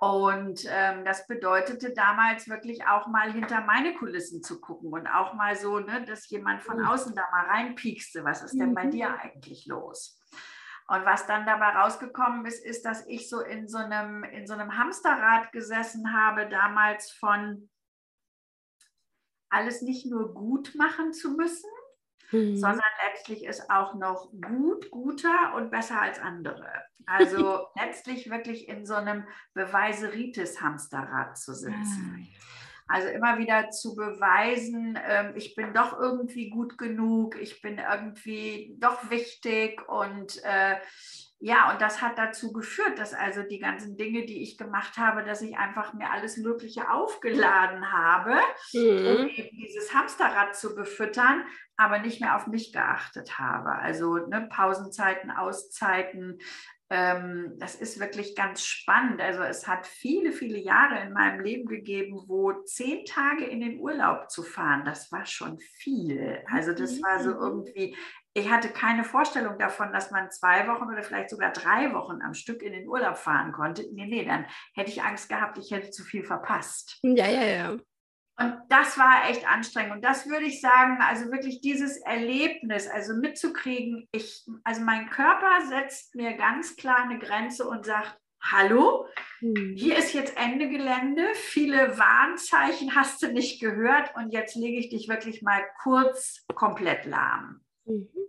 Und 0.00 0.64
ähm, 0.68 1.04
das 1.04 1.26
bedeutete 1.26 1.92
damals 1.94 2.48
wirklich 2.48 2.86
auch 2.86 3.06
mal 3.06 3.32
hinter 3.32 3.60
meine 3.62 3.94
Kulissen 3.94 4.42
zu 4.42 4.60
gucken 4.60 4.92
und 4.92 5.06
auch 5.06 5.34
mal 5.34 5.56
so, 5.56 5.78
ne, 5.78 6.04
dass 6.04 6.28
jemand 6.28 6.62
von 6.62 6.78
mhm. 6.78 6.86
außen 6.86 7.14
da 7.14 7.22
mal 7.30 7.46
reinpiekste, 7.46 8.24
was 8.24 8.42
ist 8.42 8.58
denn 8.58 8.70
mhm. 8.70 8.74
bei 8.74 8.86
dir 8.86 9.18
eigentlich 9.20 9.66
los? 9.66 10.18
Und 10.88 11.06
was 11.06 11.26
dann 11.26 11.46
dabei 11.46 11.70
rausgekommen 11.70 12.44
ist, 12.44 12.64
ist, 12.64 12.84
dass 12.84 13.06
ich 13.06 13.30
so 13.30 13.40
in 13.40 13.68
so 13.68 13.78
einem, 13.78 14.24
in 14.24 14.46
so 14.46 14.52
einem 14.52 14.76
Hamsterrad 14.76 15.52
gesessen 15.52 16.12
habe, 16.12 16.48
damals 16.48 17.10
von 17.12 17.70
alles 19.48 19.80
nicht 19.80 20.06
nur 20.06 20.34
gut 20.34 20.74
machen 20.74 21.12
zu 21.12 21.30
müssen, 21.30 21.70
mhm. 22.34 22.56
sondern 22.56 22.80
letztlich 23.08 23.44
ist 23.44 23.70
auch 23.70 23.94
noch 23.94 24.30
gut, 24.32 24.90
guter 24.90 25.54
und 25.56 25.70
besser 25.70 26.00
als 26.00 26.18
andere. 26.18 26.68
Also 27.06 27.66
letztlich 27.76 28.30
wirklich 28.30 28.68
in 28.68 28.86
so 28.86 28.94
einem 28.94 29.24
Beweiseritis-Hamsterrad 29.54 31.38
zu 31.38 31.54
sitzen. 31.54 32.28
Ah, 32.86 32.94
also 32.94 33.08
immer 33.08 33.38
wieder 33.38 33.70
zu 33.70 33.94
beweisen, 33.94 34.96
äh, 34.96 35.32
ich 35.36 35.54
bin 35.54 35.72
doch 35.72 35.98
irgendwie 35.98 36.50
gut 36.50 36.76
genug, 36.76 37.40
ich 37.40 37.62
bin 37.62 37.78
irgendwie 37.78 38.76
doch 38.78 39.10
wichtig 39.10 39.88
und 39.88 40.42
äh, 40.44 40.76
ja, 41.46 41.70
und 41.70 41.82
das 41.82 42.00
hat 42.00 42.16
dazu 42.16 42.54
geführt, 42.54 42.98
dass 42.98 43.12
also 43.12 43.42
die 43.42 43.58
ganzen 43.58 43.98
Dinge, 43.98 44.24
die 44.24 44.42
ich 44.42 44.56
gemacht 44.56 44.96
habe, 44.96 45.22
dass 45.24 45.42
ich 45.42 45.58
einfach 45.58 45.92
mir 45.92 46.10
alles 46.10 46.38
Mögliche 46.38 46.90
aufgeladen 46.90 47.92
habe, 47.92 48.36
mhm. 48.72 49.06
um 49.06 49.28
eben 49.28 49.54
dieses 49.58 49.92
Hamsterrad 49.92 50.56
zu 50.56 50.74
befüttern, 50.74 51.44
aber 51.76 51.98
nicht 51.98 52.22
mehr 52.22 52.34
auf 52.36 52.46
mich 52.46 52.72
geachtet 52.72 53.38
habe. 53.38 53.72
Also 53.72 54.16
ne, 54.16 54.48
Pausenzeiten, 54.50 55.30
Auszeiten, 55.30 56.38
ähm, 56.88 57.52
das 57.58 57.74
ist 57.74 58.00
wirklich 58.00 58.34
ganz 58.34 58.64
spannend. 58.64 59.20
Also 59.20 59.42
es 59.42 59.68
hat 59.68 59.86
viele, 59.86 60.32
viele 60.32 60.58
Jahre 60.58 61.02
in 61.02 61.12
meinem 61.12 61.40
Leben 61.40 61.66
gegeben, 61.66 62.24
wo 62.26 62.52
zehn 62.62 63.04
Tage 63.04 63.44
in 63.44 63.60
den 63.60 63.80
Urlaub 63.80 64.30
zu 64.30 64.42
fahren, 64.42 64.86
das 64.86 65.12
war 65.12 65.26
schon 65.26 65.58
viel. 65.58 66.42
Also 66.50 66.72
das 66.72 67.02
war 67.02 67.20
so 67.20 67.32
mhm. 67.32 67.36
irgendwie, 67.36 67.96
ich 68.34 68.50
hatte 68.50 68.68
keine 68.68 69.04
Vorstellung 69.04 69.58
davon, 69.58 69.92
dass 69.92 70.10
man 70.10 70.30
zwei 70.30 70.66
Wochen 70.66 70.92
oder 70.92 71.04
vielleicht 71.04 71.30
sogar 71.30 71.52
drei 71.52 71.94
Wochen 71.94 72.20
am 72.20 72.34
Stück 72.34 72.62
in 72.62 72.72
den 72.72 72.88
Urlaub 72.88 73.16
fahren 73.16 73.52
konnte. 73.52 73.84
Nee, 73.92 74.06
nee, 74.06 74.24
dann 74.24 74.46
hätte 74.74 74.90
ich 74.90 75.02
Angst 75.02 75.28
gehabt, 75.28 75.56
ich 75.56 75.70
hätte 75.70 75.90
zu 75.90 76.02
viel 76.02 76.24
verpasst. 76.24 76.98
Ja, 77.02 77.28
ja, 77.28 77.44
ja. 77.44 77.76
Und 78.36 78.60
das 78.68 78.98
war 78.98 79.30
echt 79.30 79.48
anstrengend. 79.48 79.92
Und 79.92 80.04
das 80.04 80.28
würde 80.28 80.46
ich 80.46 80.60
sagen, 80.60 80.98
also 81.00 81.30
wirklich 81.30 81.60
dieses 81.60 81.98
Erlebnis, 81.98 82.88
also 82.88 83.14
mitzukriegen, 83.14 84.08
ich, 84.10 84.44
also 84.64 84.82
mein 84.82 85.08
Körper 85.08 85.64
setzt 85.68 86.16
mir 86.16 86.36
ganz 86.36 86.74
klar 86.74 87.04
eine 87.04 87.20
Grenze 87.20 87.68
und 87.68 87.86
sagt, 87.86 88.18
hallo, 88.42 89.06
hm. 89.38 89.74
hier 89.76 89.96
ist 89.96 90.12
jetzt 90.12 90.36
Ende 90.36 90.68
Gelände, 90.68 91.28
viele 91.34 91.96
Warnzeichen 91.96 92.96
hast 92.96 93.22
du 93.22 93.32
nicht 93.32 93.60
gehört 93.60 94.12
und 94.16 94.32
jetzt 94.32 94.56
lege 94.56 94.78
ich 94.78 94.88
dich 94.88 95.08
wirklich 95.08 95.42
mal 95.42 95.62
kurz 95.84 96.44
komplett 96.56 97.04
lahm. 97.04 97.60
Mhm. 97.84 98.23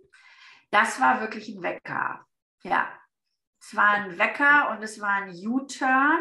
Das 0.78 1.00
war 1.00 1.22
wirklich 1.22 1.48
ein 1.48 1.62
Wecker. 1.62 2.26
Ja, 2.62 2.86
es 3.62 3.74
war 3.74 3.88
ein 3.92 4.18
Wecker 4.18 4.70
und 4.70 4.82
es 4.82 5.00
war 5.00 5.22
ein 5.22 5.30
U-Turn, 5.30 6.20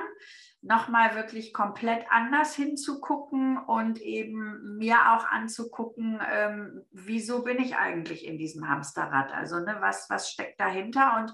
nochmal 0.61 1.13
wirklich 1.15 1.51
komplett 1.51 2.05
anders 2.09 2.55
hinzugucken 2.55 3.57
und 3.57 3.99
eben 3.99 4.77
mir 4.77 5.11
auch 5.11 5.25
anzugucken, 5.25 6.21
ähm, 6.31 6.85
wieso 6.91 7.43
bin 7.43 7.59
ich 7.59 7.75
eigentlich 7.75 8.25
in 8.25 8.37
diesem 8.37 8.69
Hamsterrad? 8.69 9.33
Also 9.33 9.59
ne, 9.59 9.75
was, 9.81 10.09
was 10.09 10.31
steckt 10.31 10.57
dahinter? 10.61 11.17
Und 11.19 11.33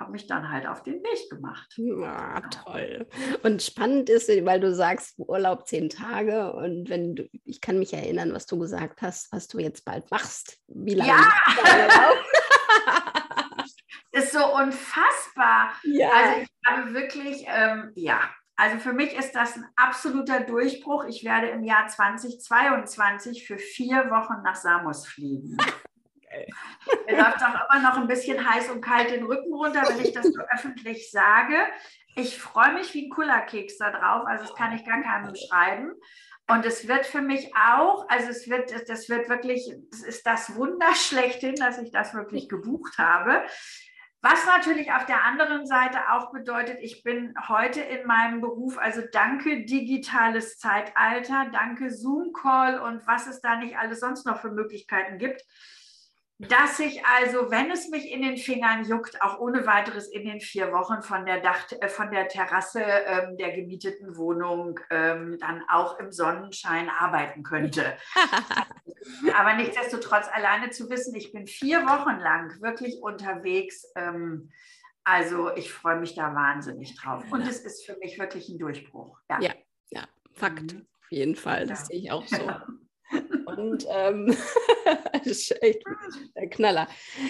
habe 0.00 0.12
mich 0.12 0.26
dann 0.26 0.50
halt 0.50 0.66
auf 0.66 0.82
den 0.82 1.02
Weg 1.02 1.30
gemacht. 1.30 1.72
Ja, 1.76 2.40
toll. 2.40 3.06
Und 3.42 3.62
spannend 3.62 4.08
ist, 4.08 4.28
weil 4.28 4.58
du 4.58 4.74
sagst, 4.74 5.18
Urlaub 5.18 5.68
zehn 5.68 5.90
Tage 5.90 6.52
und 6.54 6.88
wenn 6.88 7.14
du, 7.14 7.28
ich 7.44 7.60
kann 7.60 7.78
mich 7.78 7.92
erinnern, 7.92 8.32
was 8.32 8.46
du 8.46 8.58
gesagt 8.58 9.02
hast, 9.02 9.30
was 9.32 9.48
du 9.48 9.58
jetzt 9.58 9.84
bald 9.84 10.10
machst. 10.10 10.58
Wie 10.66 10.94
lange? 10.94 11.10
Ja! 11.10 11.32
ist 14.12 14.32
so 14.32 14.54
unfassbar. 14.54 15.72
Ja. 15.82 16.10
Also 16.10 16.40
ich 16.42 16.48
habe 16.66 16.94
wirklich, 16.94 17.44
ähm, 17.46 17.92
ja, 17.94 18.20
also 18.56 18.78
für 18.78 18.92
mich 18.92 19.12
ist 19.14 19.32
das 19.32 19.56
ein 19.56 19.66
absoluter 19.76 20.40
Durchbruch. 20.40 21.04
Ich 21.04 21.24
werde 21.24 21.48
im 21.48 21.64
Jahr 21.64 21.88
2022 21.88 23.46
für 23.46 23.58
vier 23.58 24.10
Wochen 24.10 24.42
nach 24.42 24.54
Samos 24.54 25.06
fliegen. 25.06 25.56
Mir 27.06 27.16
läuft 27.18 27.42
auch 27.42 27.68
immer 27.70 27.82
noch 27.82 27.96
ein 27.96 28.06
bisschen 28.06 28.48
heiß 28.48 28.70
und 28.70 28.80
kalt 28.80 29.10
den 29.10 29.24
Rücken 29.24 29.52
runter, 29.54 29.82
wenn 29.88 30.04
ich 30.04 30.12
das 30.12 30.26
so 30.26 30.40
öffentlich 30.52 31.10
sage. 31.10 31.56
Ich 32.16 32.38
freue 32.38 32.74
mich 32.74 32.94
wie 32.94 33.06
ein 33.06 33.10
Kullerkeks 33.10 33.78
da 33.78 33.90
drauf, 33.90 34.24
also 34.26 34.44
das 34.44 34.54
kann 34.54 34.74
ich 34.74 34.84
gar 34.84 35.02
keinem 35.02 35.32
beschreiben. 35.32 35.92
Und 36.46 36.66
es 36.66 36.88
wird 36.88 37.06
für 37.06 37.22
mich 37.22 37.54
auch, 37.56 38.06
also 38.08 38.28
es 38.28 38.48
wird, 38.50 38.70
das 38.88 39.08
wird 39.08 39.28
wirklich, 39.30 39.74
es 39.90 40.02
ist 40.02 40.26
das 40.26 40.54
Wunder 40.56 40.94
schlechthin, 40.94 41.54
dass 41.54 41.78
ich 41.78 41.90
das 41.90 42.14
wirklich 42.14 42.48
gebucht 42.48 42.98
habe. 42.98 43.44
Was 44.20 44.46
natürlich 44.46 44.90
auf 44.90 45.04
der 45.04 45.22
anderen 45.22 45.66
Seite 45.66 46.10
auch 46.10 46.32
bedeutet, 46.32 46.78
ich 46.80 47.02
bin 47.02 47.34
heute 47.46 47.82
in 47.82 48.06
meinem 48.06 48.40
Beruf, 48.40 48.78
also 48.78 49.02
danke 49.12 49.66
digitales 49.66 50.56
Zeitalter, 50.56 51.50
danke 51.52 51.90
Zoom-Call 51.90 52.78
und 52.78 53.06
was 53.06 53.26
es 53.26 53.42
da 53.42 53.56
nicht 53.56 53.76
alles 53.76 54.00
sonst 54.00 54.24
noch 54.24 54.40
für 54.40 54.50
Möglichkeiten 54.50 55.18
gibt, 55.18 55.42
dass 56.38 56.80
ich 56.80 57.04
also, 57.06 57.50
wenn 57.50 57.70
es 57.70 57.88
mich 57.88 58.10
in 58.10 58.22
den 58.22 58.36
Fingern 58.36 58.84
juckt, 58.84 59.22
auch 59.22 59.38
ohne 59.38 59.66
weiteres 59.66 60.08
in 60.08 60.24
den 60.24 60.40
vier 60.40 60.72
Wochen 60.72 61.00
von 61.02 61.24
der, 61.24 61.40
Dach, 61.40 61.70
äh, 61.80 61.88
von 61.88 62.10
der 62.10 62.26
Terrasse 62.26 62.82
ähm, 62.82 63.36
der 63.36 63.52
gemieteten 63.52 64.16
Wohnung 64.16 64.80
ähm, 64.90 65.38
dann 65.38 65.62
auch 65.68 65.98
im 66.00 66.10
Sonnenschein 66.10 66.90
arbeiten 66.90 67.44
könnte. 67.44 67.96
Aber 69.36 69.54
nichtsdestotrotz 69.54 70.26
alleine 70.32 70.70
zu 70.70 70.90
wissen, 70.90 71.14
ich 71.14 71.32
bin 71.32 71.46
vier 71.46 71.82
Wochen 71.86 72.18
lang 72.18 72.60
wirklich 72.60 73.00
unterwegs. 73.00 73.84
Ähm, 73.94 74.50
also 75.04 75.54
ich 75.54 75.72
freue 75.72 76.00
mich 76.00 76.14
da 76.14 76.34
wahnsinnig 76.34 76.96
drauf. 76.96 77.24
Und 77.30 77.42
es 77.42 77.60
ist 77.60 77.86
für 77.86 77.96
mich 77.98 78.18
wirklich 78.18 78.48
ein 78.48 78.58
Durchbruch. 78.58 79.20
Ja, 79.30 79.40
ja, 79.40 79.52
ja 79.90 80.04
Fakt. 80.32 80.74
Mhm. 80.74 80.86
Auf 81.00 81.12
jeden 81.12 81.36
Fall, 81.36 81.66
das 81.66 81.80
ja. 81.80 81.86
sehe 81.86 81.98
ich 81.98 82.10
auch 82.10 82.26
so. 82.26 82.50
Und 83.58 83.86
ähm, 83.88 84.36
das 85.12 85.26
ist 85.26 85.62
echt 85.62 85.82
der 86.36 86.48
Knaller. 86.48 86.88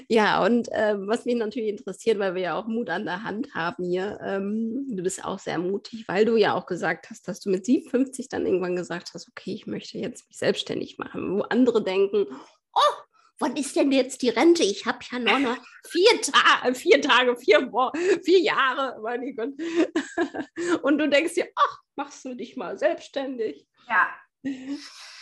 Ja, 0.08 0.44
und 0.44 0.68
ähm, 0.72 1.06
was 1.06 1.24
mich 1.24 1.36
natürlich 1.36 1.70
interessiert, 1.70 2.18
weil 2.18 2.34
wir 2.34 2.42
ja 2.42 2.58
auch 2.58 2.66
Mut 2.66 2.90
an 2.90 3.04
der 3.04 3.22
Hand 3.22 3.54
haben 3.54 3.84
hier, 3.84 4.18
ähm, 4.22 4.86
du 4.90 5.02
bist 5.02 5.24
auch 5.24 5.38
sehr 5.38 5.58
mutig, 5.58 6.04
weil 6.08 6.24
du 6.24 6.36
ja 6.36 6.54
auch 6.54 6.66
gesagt 6.66 7.10
hast, 7.10 7.28
dass 7.28 7.40
du 7.40 7.50
mit 7.50 7.66
57 7.66 8.28
dann 8.28 8.46
irgendwann 8.46 8.76
gesagt 8.76 9.12
hast, 9.14 9.28
okay, 9.28 9.54
ich 9.54 9.66
möchte 9.66 9.98
jetzt 9.98 10.28
mich 10.28 10.38
selbstständig 10.38 10.98
machen, 10.98 11.36
wo 11.36 11.42
andere 11.42 11.82
denken, 11.82 12.26
oh, 12.74 12.94
wann 13.38 13.56
ist 13.56 13.76
denn 13.76 13.92
jetzt 13.92 14.22
die 14.22 14.28
Rente? 14.28 14.62
Ich 14.62 14.86
habe 14.86 14.98
ja 15.10 15.18
nur 15.18 15.38
noch 15.38 15.58
vier, 15.88 16.20
Ta 16.22 16.72
vier 16.74 17.00
Tage, 17.00 17.36
vier, 17.36 17.70
vier 18.22 18.40
Jahre, 18.40 19.00
meine 19.02 19.34
Gott. 19.34 19.50
Und 20.82 20.98
du 20.98 21.08
denkst 21.08 21.34
dir, 21.34 21.48
ach, 21.54 21.78
machst 21.96 22.24
du 22.24 22.34
dich 22.34 22.56
mal 22.56 22.78
selbstständig? 22.78 23.66
Ja. 23.88 24.08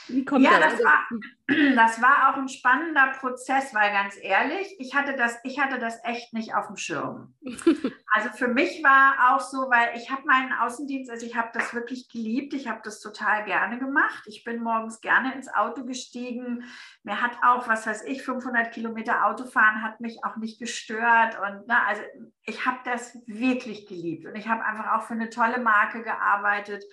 Wie 0.09 0.25
kommt 0.25 0.44
ja, 0.44 0.59
das? 0.59 0.73
Das 0.73 0.85
war, 0.85 1.09
das 1.76 2.02
war 2.02 2.30
auch 2.30 2.37
ein 2.38 2.49
spannender 2.49 3.12
Prozess, 3.18 3.75
weil 3.75 3.92
ganz 3.92 4.16
ehrlich, 4.21 4.75
ich 4.78 4.94
hatte 4.94 5.16
das, 5.16 5.38
ich 5.44 5.61
hatte 5.61 5.78
das 5.78 5.99
echt 6.04 6.32
nicht 6.32 6.54
auf 6.54 6.66
dem 6.66 6.76
Schirm. 6.76 7.35
Also 8.14 8.28
für 8.28 8.49
mich 8.49 8.85
war 8.85 9.32
auch 9.32 9.40
so, 9.40 9.71
weil 9.71 9.97
ich 9.97 10.11
habe 10.11 10.26
meinen 10.26 10.52
Außendienst, 10.52 11.11
also 11.11 11.25
ich 11.25 11.35
habe 11.35 11.49
das 11.54 11.73
wirklich 11.73 12.11
geliebt, 12.11 12.52
ich 12.52 12.68
habe 12.68 12.80
das 12.85 13.00
total 13.00 13.47
gerne 13.47 13.78
gemacht. 13.78 14.25
Ich 14.26 14.44
bin 14.44 14.62
morgens 14.62 15.00
gerne 15.00 15.35
ins 15.35 15.49
Auto 15.49 15.87
gestiegen. 15.87 16.64
Mir 17.04 17.23
hat 17.23 17.38
auch, 17.42 17.68
was 17.68 17.87
weiß 17.87 18.04
ich, 18.04 18.23
500 18.23 18.71
Kilometer 18.71 19.25
Autofahren 19.25 19.80
hat 19.80 20.02
mich 20.02 20.18
auch 20.25 20.37
nicht 20.37 20.59
gestört. 20.59 21.38
Und 21.40 21.62
na, 21.66 21.87
also 21.87 22.02
ich 22.44 22.66
habe 22.66 22.80
das 22.85 23.16
wirklich 23.26 23.87
geliebt 23.87 24.26
und 24.26 24.35
ich 24.35 24.47
habe 24.47 24.62
einfach 24.62 24.92
auch 24.92 25.06
für 25.06 25.14
eine 25.14 25.30
tolle 25.30 25.61
Marke 25.61 26.02
gearbeitet 26.02 26.85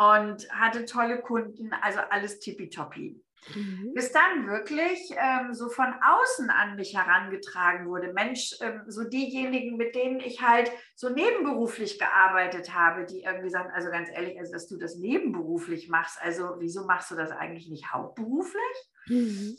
und 0.00 0.50
hatte 0.50 0.86
tolle 0.86 1.20
Kunden, 1.20 1.74
also 1.82 2.00
alles 2.08 2.40
tippitoppi. 2.40 3.22
Mhm. 3.54 3.92
Bis 3.94 4.12
dann 4.12 4.46
wirklich 4.46 4.98
ähm, 5.14 5.52
so 5.52 5.68
von 5.68 5.92
außen 6.02 6.48
an 6.48 6.76
mich 6.76 6.96
herangetragen 6.96 7.86
wurde. 7.86 8.12
Mensch, 8.14 8.56
ähm, 8.62 8.82
so 8.86 9.04
diejenigen, 9.04 9.76
mit 9.76 9.94
denen 9.94 10.20
ich 10.20 10.40
halt 10.40 10.72
so 10.94 11.10
nebenberuflich 11.10 11.98
gearbeitet 11.98 12.74
habe, 12.74 13.04
die 13.04 13.22
irgendwie 13.24 13.50
sagen, 13.50 13.70
also 13.74 13.90
ganz 13.90 14.08
ehrlich, 14.10 14.38
also 14.38 14.52
dass 14.52 14.68
du 14.68 14.78
das 14.78 14.96
nebenberuflich 14.96 15.90
machst, 15.90 16.18
also 16.22 16.54
wieso 16.58 16.86
machst 16.86 17.10
du 17.10 17.14
das 17.14 17.30
eigentlich 17.30 17.68
nicht 17.68 17.92
hauptberuflich? 17.92 18.62
Mhm. 19.06 19.58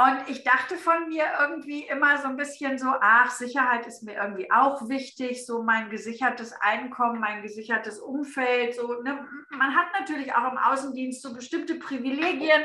Und 0.00 0.30
ich 0.30 0.44
dachte 0.44 0.76
von 0.76 1.08
mir 1.08 1.24
irgendwie 1.40 1.82
immer 1.82 2.16
so 2.16 2.28
ein 2.28 2.36
bisschen 2.36 2.78
so, 2.78 2.86
ach, 3.00 3.30
Sicherheit 3.30 3.86
ist 3.86 4.02
mir 4.02 4.14
irgendwie 4.14 4.50
auch 4.50 4.88
wichtig, 4.88 5.44
so 5.44 5.62
mein 5.62 5.90
gesichertes 5.90 6.54
Einkommen, 6.58 7.20
mein 7.20 7.42
gesichertes 7.42 7.98
Umfeld. 7.98 8.74
So, 8.74 9.02
ne? 9.02 9.28
Man 9.50 9.76
hat 9.76 9.88
natürlich 9.98 10.32
auch 10.32 10.50
im 10.50 10.56
Außendienst 10.56 11.20
so 11.20 11.34
bestimmte 11.34 11.74
Privilegien, 11.74 12.62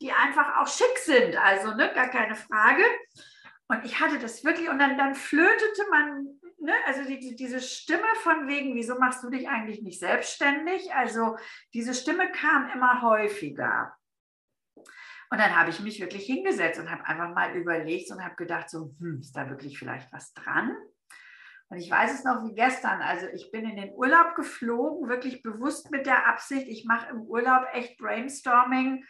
die 0.00 0.10
einfach 0.10 0.56
auch 0.56 0.68
schick 0.68 0.96
sind. 1.04 1.36
Also 1.36 1.74
ne, 1.74 1.92
gar 1.92 2.08
keine 2.08 2.34
Frage. 2.34 2.84
Und 3.68 3.84
ich 3.84 4.00
hatte 4.00 4.18
das 4.18 4.42
wirklich, 4.42 4.70
und 4.70 4.78
dann, 4.78 4.96
dann 4.96 5.14
flötete 5.14 5.84
man, 5.90 6.40
ne, 6.60 6.72
also 6.86 7.04
die, 7.04 7.36
diese 7.36 7.60
Stimme 7.60 8.08
von 8.22 8.48
wegen, 8.48 8.74
wieso 8.74 8.98
machst 8.98 9.22
du 9.22 9.28
dich 9.28 9.50
eigentlich 9.50 9.82
nicht 9.82 10.00
selbstständig? 10.00 10.94
Also 10.94 11.36
diese 11.74 11.92
Stimme 11.92 12.32
kam 12.32 12.70
immer 12.70 13.02
häufiger. 13.02 13.94
Und 15.30 15.38
dann 15.38 15.56
habe 15.56 15.70
ich 15.70 15.80
mich 15.80 16.00
wirklich 16.00 16.26
hingesetzt 16.26 16.80
und 16.80 16.90
habe 16.90 17.06
einfach 17.06 17.32
mal 17.32 17.54
überlegt 17.54 18.10
und 18.10 18.22
habe 18.22 18.34
gedacht, 18.34 18.68
so, 18.68 18.94
hm, 18.98 19.20
ist 19.20 19.36
da 19.36 19.48
wirklich 19.48 19.78
vielleicht 19.78 20.12
was 20.12 20.34
dran? 20.34 20.76
Und 21.68 21.78
ich 21.78 21.88
weiß 21.88 22.12
es 22.12 22.24
noch 22.24 22.44
wie 22.44 22.54
gestern. 22.54 23.00
Also 23.00 23.26
ich 23.28 23.52
bin 23.52 23.64
in 23.64 23.76
den 23.76 23.94
Urlaub 23.94 24.34
geflogen, 24.34 25.08
wirklich 25.08 25.42
bewusst 25.42 25.92
mit 25.92 26.04
der 26.04 26.26
Absicht, 26.26 26.66
ich 26.66 26.84
mache 26.84 27.10
im 27.10 27.22
Urlaub 27.22 27.64
echt 27.72 27.96
Brainstorming. 27.96 29.04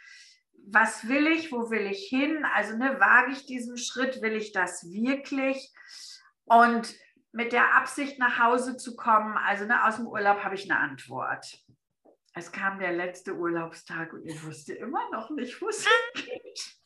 was 0.66 1.08
will 1.08 1.26
ich, 1.26 1.50
wo 1.52 1.70
will 1.70 1.86
ich 1.86 2.08
hin? 2.10 2.44
Also 2.54 2.76
ne, 2.76 3.00
wage 3.00 3.32
ich 3.32 3.46
diesen 3.46 3.78
Schritt, 3.78 4.20
will 4.20 4.36
ich 4.36 4.52
das 4.52 4.84
wirklich? 4.92 5.72
Und 6.44 6.94
mit 7.32 7.52
der 7.52 7.76
Absicht 7.76 8.18
nach 8.18 8.38
Hause 8.38 8.76
zu 8.76 8.94
kommen, 8.94 9.38
also 9.38 9.64
ne, 9.64 9.86
aus 9.86 9.96
dem 9.96 10.06
Urlaub 10.06 10.44
habe 10.44 10.54
ich 10.54 10.70
eine 10.70 10.80
Antwort. 10.80 11.64
Es 12.34 12.52
kam 12.52 12.78
der 12.78 12.92
letzte 12.92 13.34
Urlaubstag 13.34 14.12
und 14.12 14.24
ich 14.24 14.44
wusste 14.44 14.74
immer 14.74 15.10
noch 15.10 15.30
nicht, 15.30 15.60
wo 15.60 15.68
es 15.68 15.86
hingeht. 16.14 16.80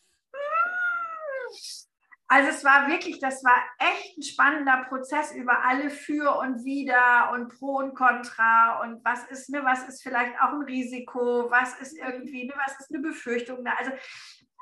Also 2.27 2.49
es 2.49 2.65
war 2.65 2.89
wirklich, 2.89 3.21
das 3.21 3.45
war 3.45 3.57
echt 3.79 4.17
ein 4.17 4.23
spannender 4.23 4.87
Prozess 4.89 5.35
über 5.35 5.63
alle 5.63 5.91
für 5.91 6.39
und 6.39 6.65
wider 6.65 7.31
und 7.33 7.49
pro 7.49 7.77
und 7.77 7.95
contra 7.95 8.81
und 8.83 9.05
was 9.05 9.25
ist, 9.29 9.51
ne, 9.51 9.63
was 9.63 9.87
ist 9.87 10.03
vielleicht 10.03 10.35
auch 10.41 10.53
ein 10.53 10.63
Risiko, 10.63 11.51
was 11.51 11.79
ist 11.81 11.99
irgendwie, 11.99 12.47
ne, 12.47 12.55
was 12.65 12.81
ist 12.81 12.93
eine 12.93 13.03
Befürchtung. 13.03 13.63
Ne? 13.63 13.79
Also 13.79 13.93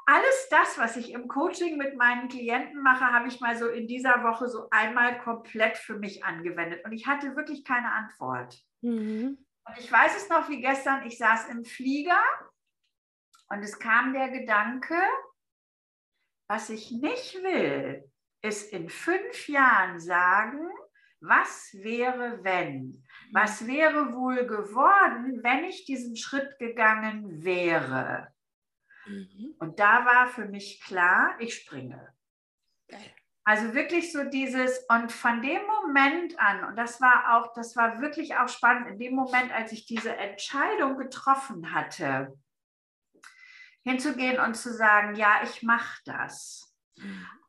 alles 0.07 0.49
das, 0.51 0.77
was 0.77 0.97
ich 0.97 1.12
im 1.12 1.29
Coaching 1.29 1.79
mit 1.79 1.97
meinen 1.97 2.29
Klienten 2.29 2.83
mache, 2.83 3.05
habe 3.05 3.29
ich 3.29 3.41
mal 3.41 3.57
so 3.57 3.69
in 3.69 3.87
dieser 3.87 4.25
Woche 4.25 4.49
so 4.49 4.67
einmal 4.71 5.21
komplett 5.21 5.77
für 5.77 5.97
mich 5.97 6.25
angewendet 6.25 6.85
und 6.85 6.91
ich 6.91 7.07
hatte 7.07 7.37
wirklich 7.37 7.65
keine 7.65 7.93
Antwort. 7.93 8.61
Mhm. 8.81 9.39
Und 9.64 9.78
ich 9.78 9.90
weiß 9.90 10.16
es 10.16 10.28
noch 10.28 10.49
wie 10.49 10.61
gestern, 10.61 11.07
ich 11.07 11.19
saß 11.19 11.49
im 11.49 11.64
Flieger 11.64 12.21
und 13.49 13.62
es 13.62 13.78
kam 13.78 14.12
der 14.12 14.28
Gedanke, 14.28 15.00
was 16.49 16.69
ich 16.71 16.90
nicht 16.90 17.35
will, 17.42 18.11
ist 18.42 18.73
in 18.73 18.88
fünf 18.88 19.49
Jahren 19.49 20.00
sagen, 20.00 20.69
was 21.21 21.73
wäre, 21.75 22.42
wenn? 22.42 23.04
Was 23.33 23.66
wäre 23.66 24.12
wohl 24.12 24.45
geworden, 24.47 25.40
wenn 25.42 25.64
ich 25.64 25.85
diesen 25.85 26.16
Schritt 26.16 26.59
gegangen 26.59 27.45
wäre? 27.45 28.35
Mhm. 29.07 29.54
Und 29.59 29.78
da 29.78 30.04
war 30.04 30.26
für 30.26 30.47
mich 30.47 30.81
klar, 30.83 31.37
ich 31.38 31.54
springe. 31.54 32.12
Also 33.45 33.75
wirklich 33.75 34.13
so 34.13 34.25
dieses, 34.25 34.85
und 34.89 35.11
von 35.11 35.43
dem 35.43 35.61
Moment 35.67 36.39
an, 36.39 36.65
und 36.65 36.77
das 36.77 37.01
war 37.01 37.37
auch, 37.37 37.53
das 37.55 37.75
war 37.75 38.01
wirklich 38.01 38.37
auch 38.37 38.49
spannend, 38.49 38.89
in 38.89 38.99
dem 38.99 39.15
Moment, 39.15 39.53
als 39.53 39.73
ich 39.73 39.85
diese 39.85 40.17
Entscheidung 40.17 40.97
getroffen 40.97 41.75
hatte, 41.75 42.39
hinzugehen 43.83 44.39
und 44.39 44.55
zu 44.55 44.73
sagen, 44.73 45.17
ja, 45.17 45.43
ich 45.43 45.63
mache 45.63 46.01
das. 46.05 46.72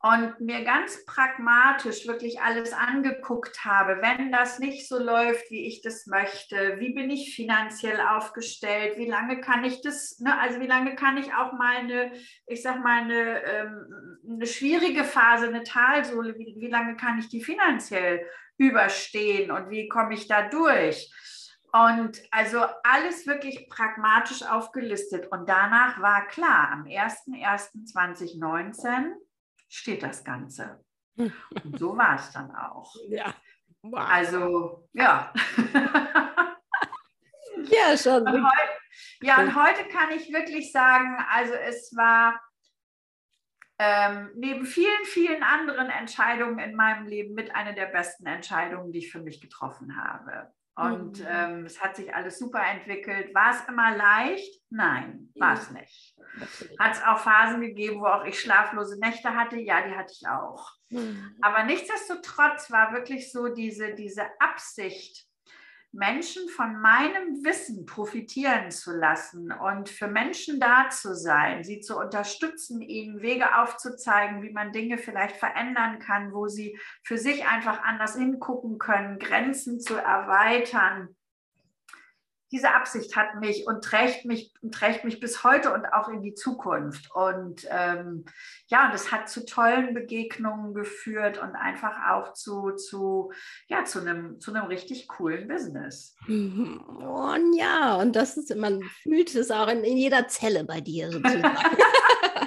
Und 0.00 0.40
mir 0.40 0.64
ganz 0.64 1.04
pragmatisch 1.06 2.06
wirklich 2.06 2.42
alles 2.42 2.74
angeguckt 2.74 3.64
habe, 3.64 4.02
wenn 4.02 4.30
das 4.30 4.58
nicht 4.58 4.86
so 4.86 4.98
läuft, 4.98 5.50
wie 5.50 5.66
ich 5.66 5.80
das 5.80 6.06
möchte, 6.06 6.78
wie 6.78 6.92
bin 6.92 7.08
ich 7.08 7.34
finanziell 7.34 7.98
aufgestellt, 8.00 8.98
wie 8.98 9.08
lange 9.08 9.40
kann 9.40 9.64
ich 9.64 9.80
das, 9.80 10.20
ne, 10.20 10.38
also 10.38 10.60
wie 10.60 10.66
lange 10.66 10.94
kann 10.94 11.16
ich 11.16 11.32
auch 11.32 11.54
mal 11.54 11.76
eine, 11.76 12.12
ich 12.46 12.62
sag 12.62 12.84
mal, 12.84 13.02
eine, 13.02 13.42
ähm, 13.44 14.18
eine 14.28 14.46
schwierige 14.46 15.04
Phase, 15.04 15.48
eine 15.48 15.62
Talsohle, 15.62 16.34
wie, 16.36 16.54
wie 16.58 16.68
lange 16.68 16.96
kann 16.96 17.18
ich 17.18 17.30
die 17.30 17.42
finanziell 17.42 18.26
überstehen 18.58 19.50
und 19.50 19.70
wie 19.70 19.88
komme 19.88 20.12
ich 20.12 20.28
da 20.28 20.48
durch? 20.48 21.10
Und 21.72 22.20
also 22.30 22.62
alles 22.84 23.26
wirklich 23.26 23.68
pragmatisch 23.68 24.44
aufgelistet. 24.44 25.32
Und 25.32 25.48
danach 25.48 26.00
war 26.00 26.28
klar, 26.28 26.70
am 26.70 26.84
01.01.2019 26.84 29.14
steht 29.74 30.02
das 30.02 30.24
Ganze. 30.24 30.84
Und 31.16 31.78
so 31.78 31.96
war 31.96 32.16
es 32.16 32.30
dann 32.32 32.54
auch. 32.54 32.94
Ja. 33.08 33.34
Wow. 33.82 34.08
Also, 34.08 34.88
ja. 34.92 35.32
ja, 37.64 37.96
schon. 37.98 38.22
Und 38.22 38.44
heute, 38.44 38.70
ja, 39.20 39.42
und 39.42 39.54
heute 39.54 39.86
kann 39.88 40.10
ich 40.12 40.32
wirklich 40.32 40.72
sagen, 40.72 41.18
also 41.30 41.52
es 41.52 41.94
war 41.94 42.40
ähm, 43.78 44.30
neben 44.36 44.64
vielen, 44.64 45.04
vielen 45.04 45.42
anderen 45.42 45.90
Entscheidungen 45.90 46.58
in 46.60 46.74
meinem 46.74 47.06
Leben 47.06 47.34
mit 47.34 47.54
einer 47.54 47.74
der 47.74 47.86
besten 47.86 48.24
Entscheidungen, 48.24 48.90
die 48.90 49.00
ich 49.00 49.12
für 49.12 49.20
mich 49.20 49.42
getroffen 49.42 50.02
habe. 50.02 50.50
Und 50.76 51.20
mhm. 51.20 51.26
ähm, 51.28 51.66
es 51.66 51.80
hat 51.80 51.94
sich 51.94 52.12
alles 52.12 52.38
super 52.38 52.60
entwickelt. 52.60 53.32
War 53.34 53.52
es 53.52 53.68
immer 53.68 53.96
leicht? 53.96 54.60
Nein, 54.70 55.30
war 55.36 55.54
es 55.54 55.70
nicht. 55.70 56.16
Hat 56.80 56.94
es 56.94 57.02
auch 57.04 57.18
Phasen 57.18 57.60
gegeben, 57.60 58.00
wo 58.00 58.06
auch 58.06 58.24
ich 58.24 58.40
schlaflose 58.40 58.98
Nächte 58.98 59.36
hatte? 59.36 59.56
Ja, 59.56 59.86
die 59.86 59.94
hatte 59.94 60.12
ich 60.12 60.26
auch. 60.26 60.72
Mhm. 60.90 61.36
Aber 61.42 61.62
nichtsdestotrotz 61.62 62.72
war 62.72 62.92
wirklich 62.92 63.30
so 63.30 63.54
diese, 63.54 63.94
diese 63.94 64.24
Absicht, 64.40 65.28
Menschen 65.94 66.48
von 66.48 66.80
meinem 66.80 67.44
Wissen 67.44 67.86
profitieren 67.86 68.72
zu 68.72 68.92
lassen 68.92 69.52
und 69.52 69.88
für 69.88 70.08
Menschen 70.08 70.58
da 70.58 70.88
zu 70.90 71.14
sein, 71.14 71.62
sie 71.62 71.80
zu 71.80 71.96
unterstützen, 71.96 72.80
ihnen 72.82 73.22
Wege 73.22 73.56
aufzuzeigen, 73.56 74.42
wie 74.42 74.50
man 74.50 74.72
Dinge 74.72 74.98
vielleicht 74.98 75.36
verändern 75.36 76.00
kann, 76.00 76.32
wo 76.32 76.48
sie 76.48 76.76
für 77.04 77.16
sich 77.16 77.46
einfach 77.46 77.82
anders 77.82 78.16
hingucken 78.16 78.78
können, 78.78 79.20
Grenzen 79.20 79.78
zu 79.78 79.94
erweitern 79.94 81.14
diese 82.54 82.72
Absicht 82.72 83.16
hat 83.16 83.40
mich 83.40 83.66
und 83.66 83.82
trägt 83.82 84.26
mich, 84.26 84.52
trägt 84.70 85.04
mich 85.04 85.18
bis 85.18 85.42
heute 85.42 85.74
und 85.74 85.86
auch 85.86 86.08
in 86.08 86.22
die 86.22 86.34
Zukunft. 86.34 87.12
Und 87.12 87.66
ähm, 87.68 88.26
ja, 88.68 88.86
und 88.86 88.94
es 88.94 89.10
hat 89.10 89.28
zu 89.28 89.44
tollen 89.44 89.92
Begegnungen 89.92 90.72
geführt 90.72 91.36
und 91.36 91.56
einfach 91.56 91.96
auch 92.12 92.32
zu, 92.32 92.70
zu, 92.70 93.32
ja, 93.66 93.84
zu, 93.84 93.98
einem, 93.98 94.38
zu 94.38 94.54
einem 94.54 94.66
richtig 94.66 95.08
coolen 95.08 95.48
Business. 95.48 96.14
Und 96.28 97.56
ja, 97.56 97.96
und 97.96 98.14
das 98.14 98.36
ist, 98.36 98.54
man 98.54 98.82
fühlt 99.02 99.34
es 99.34 99.50
auch 99.50 99.66
in, 99.66 99.82
in 99.82 99.96
jeder 99.96 100.28
Zelle 100.28 100.62
bei 100.62 100.80
dir 100.80 101.10
sozusagen. 101.10 101.42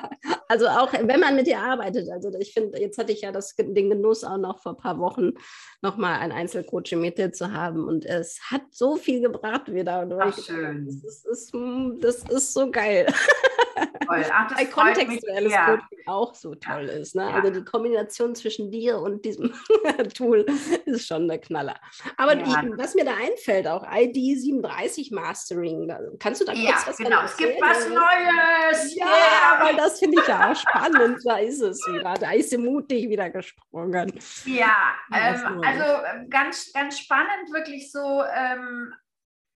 Also 0.48 0.68
auch 0.68 0.94
wenn 0.94 1.20
man 1.20 1.36
mit 1.36 1.48
dir 1.48 1.60
arbeitet. 1.60 2.10
Also 2.10 2.32
ich 2.40 2.54
finde, 2.54 2.80
jetzt 2.80 2.98
hatte 2.98 3.12
ich 3.12 3.22
ja 3.22 3.32
das, 3.32 3.56
den 3.56 3.90
Genuss 3.90 4.24
auch 4.24 4.38
noch 4.38 4.62
vor 4.62 4.74
ein 4.74 4.78
paar 4.78 5.00
Wochen 5.00 5.34
nochmal 5.82 6.20
ein 6.20 6.32
Einzelcoaching 6.32 7.00
mit 7.02 7.18
dir 7.18 7.32
zu 7.32 7.52
haben. 7.52 7.88
Und 7.88 8.06
es 8.06 8.40
hat 8.50 8.64
so 8.72 8.96
viel 8.96 9.22
gebracht 9.22 9.74
wieder. 9.74 10.02
Und 10.02 10.14
Ach, 10.14 10.38
schön. 10.38 10.86
Das 11.04 11.26
ist, 11.26 11.54
das 12.00 12.24
ist 12.24 12.54
so 12.54 12.72
geil. 12.72 13.08
Toll. 14.06 14.26
Ach, 14.32 14.58
Weil 14.58 14.68
kontextuelles 14.68 15.54
Coaching 15.54 16.08
auch 16.08 16.34
so 16.34 16.56
toll 16.56 16.86
ja. 16.88 16.94
ist. 16.94 17.16
Ne? 17.16 17.24
Ja. 17.24 17.36
Also 17.36 17.50
die 17.50 17.66
Kombination 17.66 18.36
zwischen 18.36 18.72
dir 18.72 19.00
und 19.00 19.24
diesem 19.26 19.54
Tool 20.16 20.46
ist 20.86 21.08
schon 21.08 21.28
der 21.28 21.40
Knaller. 21.40 21.76
Aber 22.18 22.38
ja. 22.38 22.62
die, 22.62 22.78
was 22.78 22.96
mir 22.96 23.06
da 23.06 23.16
einfällt, 23.16 23.68
auch 23.68 23.86
ID 23.92 24.40
37 24.40 25.12
Mastering, 25.12 25.92
kannst 26.20 26.42
du 26.42 26.46
da 26.46 26.54
kurz 26.54 26.66
ja, 26.66 26.84
was 26.86 26.98
genau. 26.98 27.24
Es 27.24 27.38
gibt 27.38 27.62
was 27.62 27.88
Neues. 27.90 28.96
Ja, 28.96 29.06
yeah. 29.06 29.66
weil 29.66 29.76
das 29.76 30.00
finde 30.00 30.22
ich 30.22 30.28
ja 30.28 30.52
auch 30.52 30.56
spannend. 30.56 31.20
Da 31.26 31.38
ist 31.38 31.62
es 31.62 31.80
wieder. 31.88 32.14
Da 32.14 32.32
ist 32.32 32.50
sie 32.50 32.58
mutig 32.58 33.10
wieder 33.10 33.30
gesprungen. 33.30 34.14
Ja, 34.46 34.96
ähm, 35.14 35.62
also 35.64 35.84
ähm, 35.84 36.30
ganz, 36.30 36.72
ganz 36.74 37.00
spannend, 37.00 37.52
wirklich 37.52 37.92
so. 37.92 38.24
Ähm, 38.24 38.94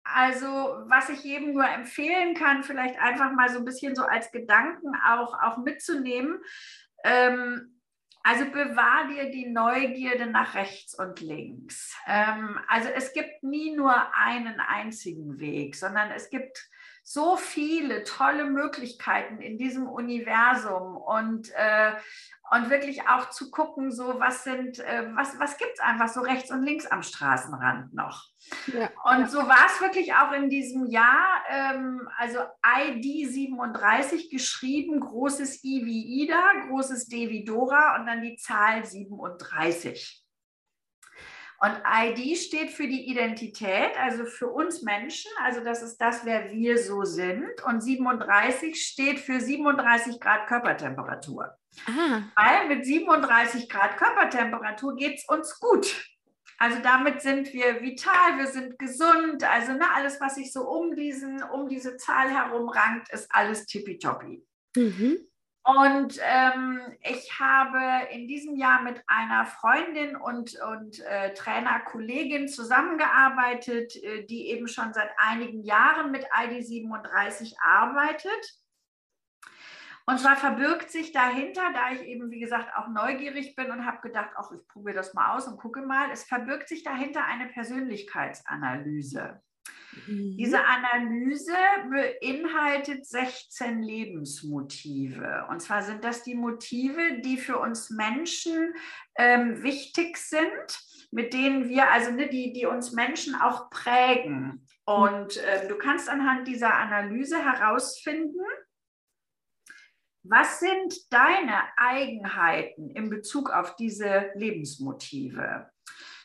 also, 0.04 0.48
was 0.88 1.10
ich 1.10 1.24
jedem 1.24 1.54
nur 1.54 1.68
empfehlen 1.68 2.34
kann, 2.34 2.64
vielleicht 2.64 3.00
einfach 3.00 3.32
mal 3.34 3.50
so 3.50 3.60
ein 3.60 3.66
bisschen 3.66 3.96
so 3.96 4.04
als 4.04 4.32
Gedanken 4.32 4.94
auch, 5.08 5.40
auch 5.42 5.58
mitzunehmen. 5.58 6.40
Ähm, 7.04 7.82
also 8.24 8.46
bewahr 8.46 9.08
dir 9.08 9.32
die 9.32 9.48
Neugierde 9.48 10.28
nach 10.28 10.54
rechts 10.54 10.98
und 10.98 11.22
links. 11.22 11.96
Ähm, 12.08 12.60
also 12.68 12.90
es 12.90 13.14
gibt 13.14 13.42
nie 13.42 13.76
nur 13.76 13.96
einen 14.16 14.60
einzigen 14.60 15.40
Weg, 15.40 15.76
sondern 15.76 16.12
es 16.12 16.30
gibt 16.30 16.70
so 17.04 17.36
viele 17.36 18.04
tolle 18.04 18.46
Möglichkeiten 18.46 19.42
in 19.42 19.58
diesem 19.58 19.88
Universum 19.88 20.98
und, 20.98 21.50
äh, 21.56 21.94
und 22.52 22.70
wirklich 22.70 23.08
auch 23.08 23.30
zu 23.30 23.50
gucken, 23.50 23.92
so 23.92 24.20
was 24.20 24.44
sind, 24.44 24.80
äh, 24.80 25.10
was, 25.16 25.40
was 25.40 25.58
gibt 25.58 25.74
es 25.74 25.80
einfach 25.80 26.10
so 26.10 26.22
rechts 26.22 26.52
und 26.52 26.64
links 26.64 26.86
am 26.86 27.02
Straßenrand 27.02 27.94
noch. 27.94 28.26
Ja. 28.68 28.90
Und 29.04 29.30
so 29.30 29.40
war 29.40 29.66
es 29.68 29.82
wirklich 29.82 30.14
auch 30.14 30.32
in 30.32 30.50
diesem 30.50 30.86
Jahr, 30.86 31.44
ähm, 31.50 32.08
also 32.18 32.40
ID 32.64 33.30
37 33.30 34.30
geschrieben, 34.30 35.00
großes 35.00 35.64
I 35.64 35.86
wie 35.86 36.24
Ida, 36.24 36.42
großes 36.68 37.08
D 37.08 37.30
wie 37.30 37.44
Dora 37.44 37.96
und 38.00 38.06
dann 38.06 38.22
die 38.22 38.36
Zahl 38.36 38.86
37. 38.86 40.21
Und 41.64 41.78
ID 41.86 42.38
steht 42.40 42.72
für 42.72 42.88
die 42.88 43.08
Identität, 43.08 43.96
also 44.00 44.26
für 44.26 44.48
uns 44.48 44.82
Menschen, 44.82 45.30
also 45.44 45.64
das 45.64 45.84
ist 45.84 45.98
das, 46.02 46.26
wer 46.26 46.50
wir 46.50 46.80
so 46.80 47.04
sind. 47.04 47.64
Und 47.68 47.82
37 47.82 48.84
steht 48.84 49.20
für 49.20 49.40
37 49.40 50.20
Grad 50.20 50.48
Körpertemperatur. 50.48 51.56
Aha. 51.86 52.24
Weil 52.36 52.68
mit 52.68 52.84
37 52.84 53.70
Grad 53.70 53.96
Körpertemperatur 53.98 54.96
geht 54.96 55.20
es 55.20 55.26
uns 55.26 55.60
gut. 55.60 56.04
Also 56.58 56.80
damit 56.82 57.22
sind 57.22 57.54
wir 57.54 57.82
vital, 57.82 58.40
wir 58.40 58.48
sind 58.48 58.80
gesund. 58.80 59.44
Also 59.44 59.74
ne, 59.74 59.86
alles, 59.96 60.20
was 60.20 60.36
sich 60.36 60.52
so 60.52 60.68
um, 60.68 60.96
diesen, 60.96 61.44
um 61.44 61.70
diese 61.70 61.96
Zahl 61.98 62.30
herum 62.30 62.70
rankt, 62.70 63.14
ist 63.14 63.28
alles 63.30 63.68
tippitoppi. 63.68 64.44
Mhm. 64.76 65.31
Und 65.64 66.20
ähm, 66.24 66.82
ich 67.02 67.40
habe 67.40 68.08
in 68.12 68.28
diesem 68.28 68.56
Jahr 68.56 68.82
mit 68.82 69.04
einer 69.06 69.46
Freundin 69.46 70.16
und, 70.16 70.60
und 70.60 71.00
äh, 71.02 71.36
Trainerkollegin 71.36 72.48
zusammengearbeitet, 72.48 73.96
äh, 73.98 74.26
die 74.26 74.48
eben 74.48 74.68
schon 74.68 74.92
seit 74.94 75.12
einigen 75.18 75.64
Jahren 75.64 76.10
mit 76.10 76.26
ID37 76.32 77.54
arbeitet. 77.64 78.58
Und 80.08 80.20
zwar 80.20 80.36
verbirgt 80.36 80.90
sich 80.90 81.12
dahinter, 81.12 81.72
da 81.74 81.92
ich 81.92 82.02
eben, 82.02 82.32
wie 82.32 82.40
gesagt, 82.40 82.76
auch 82.76 82.88
neugierig 82.88 83.56
bin 83.56 83.70
und 83.70 83.86
habe 83.86 84.02
gedacht, 84.02 84.32
ach, 84.36 84.52
ich 84.52 84.68
probiere 84.68 84.96
das 84.96 85.14
mal 85.14 85.36
aus 85.36 85.48
und 85.48 85.58
gucke 85.58 85.84
mal, 85.84 86.10
es 86.12 86.24
verbirgt 86.24 86.70
sich 86.70 86.84
dahinter 86.84 87.24
eine 87.24 87.48
Persönlichkeitsanalyse. 87.50 89.42
Mhm. 90.08 90.38
Diese 90.38 90.64
Analyse 90.64 91.56
beinhaltet 91.90 93.06
16 93.06 93.82
Lebensmotive. 93.82 95.46
Und 95.50 95.62
zwar 95.62 95.82
sind 95.84 96.04
das 96.04 96.24
die 96.24 96.36
Motive, 96.36 97.20
die 97.22 97.38
für 97.38 97.58
uns 97.58 97.90
Menschen 97.90 98.74
ähm, 99.16 99.64
wichtig 99.64 100.18
sind, 100.18 100.80
mit 101.12 101.34
denen 101.34 101.68
wir, 101.68 101.92
also 101.92 102.12
ne, 102.12 102.30
die, 102.30 102.54
die 102.54 102.66
uns 102.66 102.92
Menschen 102.94 103.36
auch 103.36 103.70
prägen. 103.70 104.66
Und 104.86 105.38
äh, 105.38 105.68
du 105.68 105.78
kannst 105.78 106.10
anhand 106.10 106.48
dieser 106.48 106.74
Analyse 106.74 107.38
herausfinden, 107.38 108.40
was 110.24 110.60
sind 110.60 111.12
deine 111.12 111.64
Eigenheiten 111.78 112.92
in 112.92 113.10
Bezug 113.10 113.50
auf 113.50 113.76
diese 113.76 114.30
Lebensmotive? 114.36 115.72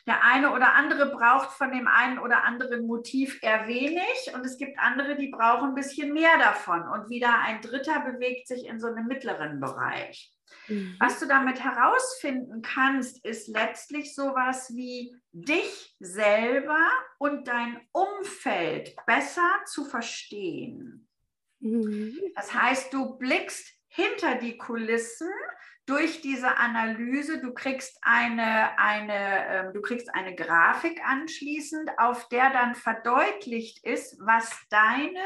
Der 0.07 0.23
eine 0.23 0.53
oder 0.53 0.73
andere 0.73 1.07
braucht 1.07 1.51
von 1.51 1.71
dem 1.71 1.87
einen 1.87 2.17
oder 2.17 2.45
anderen 2.45 2.87
Motiv 2.87 3.39
eher 3.43 3.67
wenig 3.67 4.33
und 4.33 4.45
es 4.45 4.57
gibt 4.57 4.79
andere, 4.79 5.17
die 5.17 5.27
brauchen 5.27 5.69
ein 5.69 5.75
bisschen 5.75 6.13
mehr 6.13 6.37
davon. 6.39 6.87
Und 6.87 7.09
wieder 7.09 7.39
ein 7.39 7.61
dritter 7.61 7.99
bewegt 7.99 8.47
sich 8.47 8.65
in 8.65 8.79
so 8.79 8.87
einem 8.87 9.05
mittleren 9.05 9.59
Bereich. 9.59 10.33
Mhm. 10.69 10.95
Was 10.99 11.19
du 11.19 11.27
damit 11.27 11.61
herausfinden 11.61 12.61
kannst, 12.61 13.23
ist 13.25 13.49
letztlich 13.49 14.15
sowas 14.15 14.73
wie 14.75 15.13
dich 15.33 15.95
selber 15.99 16.79
und 17.17 17.47
dein 17.49 17.81
Umfeld 17.91 18.95
besser 19.05 19.49
zu 19.65 19.83
verstehen. 19.83 21.09
Mhm. 21.59 22.17
Das 22.35 22.53
heißt, 22.53 22.93
du 22.93 23.17
blickst 23.17 23.73
hinter 23.87 24.35
die 24.35 24.57
Kulissen 24.57 25.31
durch 25.87 26.21
diese 26.21 26.57
Analyse, 26.57 27.39
du 27.39 27.53
kriegst 27.53 27.97
eine, 28.01 28.77
eine, 28.77 29.69
äh, 29.69 29.73
du 29.73 29.81
kriegst 29.81 30.13
eine 30.13 30.35
Grafik 30.35 31.01
anschließend, 31.03 31.89
auf 31.97 32.27
der 32.27 32.51
dann 32.51 32.75
verdeutlicht 32.75 33.83
ist, 33.85 34.19
was 34.19 34.51
deine, 34.69 35.23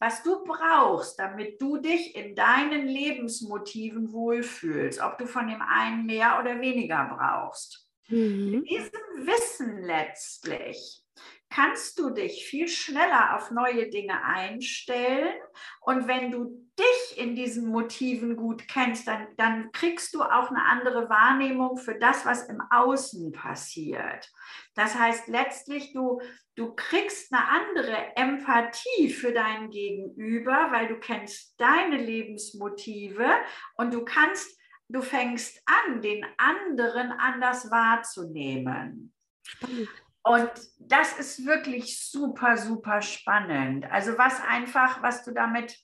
was 0.00 0.24
du 0.24 0.42
brauchst, 0.44 1.20
damit 1.20 1.62
du 1.62 1.78
dich 1.78 2.16
in 2.16 2.34
deinen 2.34 2.88
Lebensmotiven 2.88 4.12
wohlfühlst, 4.12 5.00
ob 5.00 5.18
du 5.18 5.26
von 5.26 5.46
dem 5.46 5.62
einen 5.62 6.04
mehr 6.04 6.40
oder 6.40 6.60
weniger 6.60 7.16
brauchst. 7.16 7.86
Mhm. 8.08 8.50
Mit 8.50 8.70
diesem 8.70 9.26
Wissen 9.26 9.82
letztlich 9.84 11.00
kannst 11.48 11.98
du 11.98 12.10
dich 12.10 12.44
viel 12.46 12.66
schneller 12.66 13.36
auf 13.36 13.50
neue 13.50 13.88
Dinge 13.88 14.24
einstellen. 14.24 15.34
Und 15.80 16.08
wenn 16.08 16.30
du 16.30 16.61
dich 16.82 17.18
in 17.18 17.34
diesen 17.36 17.68
Motiven 17.68 18.36
gut 18.36 18.66
kennst, 18.68 19.06
dann, 19.06 19.26
dann 19.36 19.70
kriegst 19.72 20.14
du 20.14 20.22
auch 20.22 20.50
eine 20.50 20.64
andere 20.64 21.08
Wahrnehmung 21.08 21.76
für 21.76 21.94
das, 21.94 22.26
was 22.26 22.48
im 22.48 22.60
Außen 22.70 23.32
passiert. 23.32 24.30
Das 24.74 24.98
heißt 24.98 25.28
letztlich, 25.28 25.92
du, 25.92 26.20
du 26.56 26.74
kriegst 26.74 27.32
eine 27.32 27.48
andere 27.48 28.16
Empathie 28.16 29.10
für 29.10 29.32
dein 29.32 29.70
Gegenüber, 29.70 30.68
weil 30.70 30.88
du 30.88 30.98
kennst 30.98 31.60
deine 31.60 31.96
Lebensmotive 31.96 33.28
und 33.76 33.94
du 33.94 34.04
kannst, 34.04 34.58
du 34.88 35.02
fängst 35.02 35.62
an, 35.66 36.02
den 36.02 36.24
anderen 36.36 37.12
anders 37.12 37.70
wahrzunehmen. 37.70 39.12
Spannend. 39.42 39.88
Und 40.24 40.50
das 40.78 41.18
ist 41.18 41.44
wirklich 41.44 41.98
super, 42.08 42.56
super 42.56 43.02
spannend. 43.02 43.90
Also 43.90 44.16
was 44.18 44.40
einfach, 44.40 45.02
was 45.02 45.24
du 45.24 45.32
damit, 45.32 45.76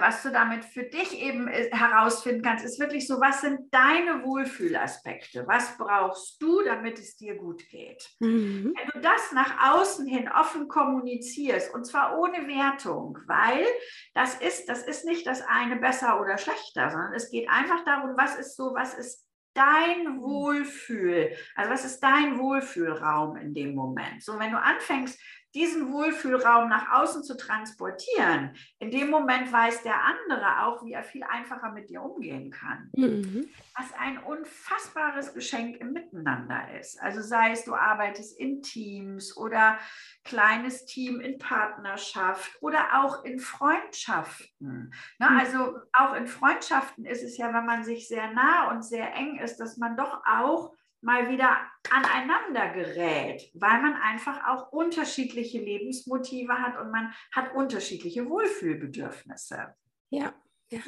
was 0.00 0.22
du 0.22 0.30
damit 0.30 0.66
für 0.66 0.82
dich 0.82 1.18
eben 1.18 1.48
äh, 1.48 1.70
herausfinden 1.70 2.42
kannst, 2.42 2.64
ist 2.64 2.78
wirklich 2.78 3.06
so, 3.06 3.20
was 3.20 3.40
sind 3.40 3.72
deine 3.72 4.22
Wohlfühlaspekte? 4.22 5.46
Was 5.46 5.78
brauchst 5.78 6.42
du, 6.42 6.62
damit 6.62 6.98
es 6.98 7.16
dir 7.16 7.36
gut 7.36 7.66
geht? 7.70 8.06
Mhm. 8.20 8.74
Wenn 8.76 8.90
du 8.92 9.00
das 9.00 9.32
nach 9.32 9.72
außen 9.74 10.06
hin 10.06 10.28
offen 10.28 10.68
kommunizierst, 10.68 11.72
und 11.74 11.86
zwar 11.86 12.18
ohne 12.18 12.46
Wertung, 12.48 13.16
weil 13.26 13.64
das 14.12 14.34
ist, 14.34 14.68
das 14.68 14.82
ist 14.82 15.06
nicht 15.06 15.26
das 15.26 15.40
eine 15.40 15.76
besser 15.76 16.20
oder 16.20 16.36
schlechter, 16.36 16.90
sondern 16.90 17.14
es 17.14 17.30
geht 17.30 17.48
einfach 17.48 17.82
darum, 17.84 18.14
was 18.16 18.38
ist 18.38 18.56
so, 18.56 18.74
was 18.74 18.92
ist 18.92 19.26
dein 19.54 20.20
Wohlfühl, 20.20 21.30
also 21.54 21.70
was 21.70 21.84
ist 21.84 22.00
dein 22.00 22.38
Wohlfühlraum 22.38 23.36
in 23.36 23.54
dem 23.54 23.74
Moment? 23.74 24.22
So, 24.22 24.38
wenn 24.38 24.52
du 24.52 24.58
anfängst, 24.58 25.18
diesen 25.54 25.92
Wohlfühlraum 25.92 26.68
nach 26.68 26.92
außen 26.92 27.22
zu 27.22 27.36
transportieren, 27.36 28.56
in 28.78 28.90
dem 28.90 29.10
Moment 29.10 29.52
weiß 29.52 29.82
der 29.82 29.96
andere 30.04 30.64
auch, 30.64 30.84
wie 30.84 30.92
er 30.92 31.04
viel 31.04 31.22
einfacher 31.24 31.72
mit 31.72 31.90
dir 31.90 32.02
umgehen 32.02 32.50
kann. 32.50 32.90
Mhm. 32.96 33.48
Was 33.76 33.92
ein 33.98 34.18
unfassbares 34.18 35.34
Geschenk 35.34 35.76
im 35.76 35.92
Miteinander 35.92 36.78
ist. 36.78 37.00
Also 37.00 37.20
sei 37.20 37.52
es, 37.52 37.64
du 37.64 37.74
arbeitest 37.74 38.38
in 38.38 38.62
Teams 38.62 39.36
oder 39.36 39.78
kleines 40.24 40.86
Team 40.86 41.20
in 41.20 41.38
Partnerschaft 41.38 42.56
oder 42.60 43.02
auch 43.02 43.24
in 43.24 43.38
Freundschaften. 43.38 44.92
Ne? 45.18 45.30
Mhm. 45.30 45.38
Also 45.38 45.78
auch 45.92 46.14
in 46.14 46.26
Freundschaften 46.26 47.04
ist 47.04 47.22
es 47.22 47.36
ja, 47.36 47.52
wenn 47.52 47.66
man 47.66 47.84
sich 47.84 48.08
sehr 48.08 48.32
nah 48.32 48.70
und 48.70 48.82
sehr 48.82 49.14
eng 49.14 49.38
ist, 49.38 49.58
dass 49.58 49.76
man 49.76 49.96
doch 49.96 50.22
auch 50.24 50.72
mal 51.02 51.28
wieder 51.28 51.58
aneinander 51.90 52.72
gerät, 52.72 53.50
weil 53.54 53.82
man 53.82 53.94
einfach 53.94 54.46
auch 54.46 54.72
unterschiedliche 54.72 55.58
Lebensmotive 55.58 56.54
hat 56.54 56.80
und 56.80 56.90
man 56.90 57.12
hat 57.32 57.54
unterschiedliche 57.54 58.28
Wohlfühlbedürfnisse. 58.28 59.74
Ja, 60.10 60.32
ja, 60.70 60.80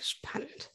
spannend. 0.00 0.72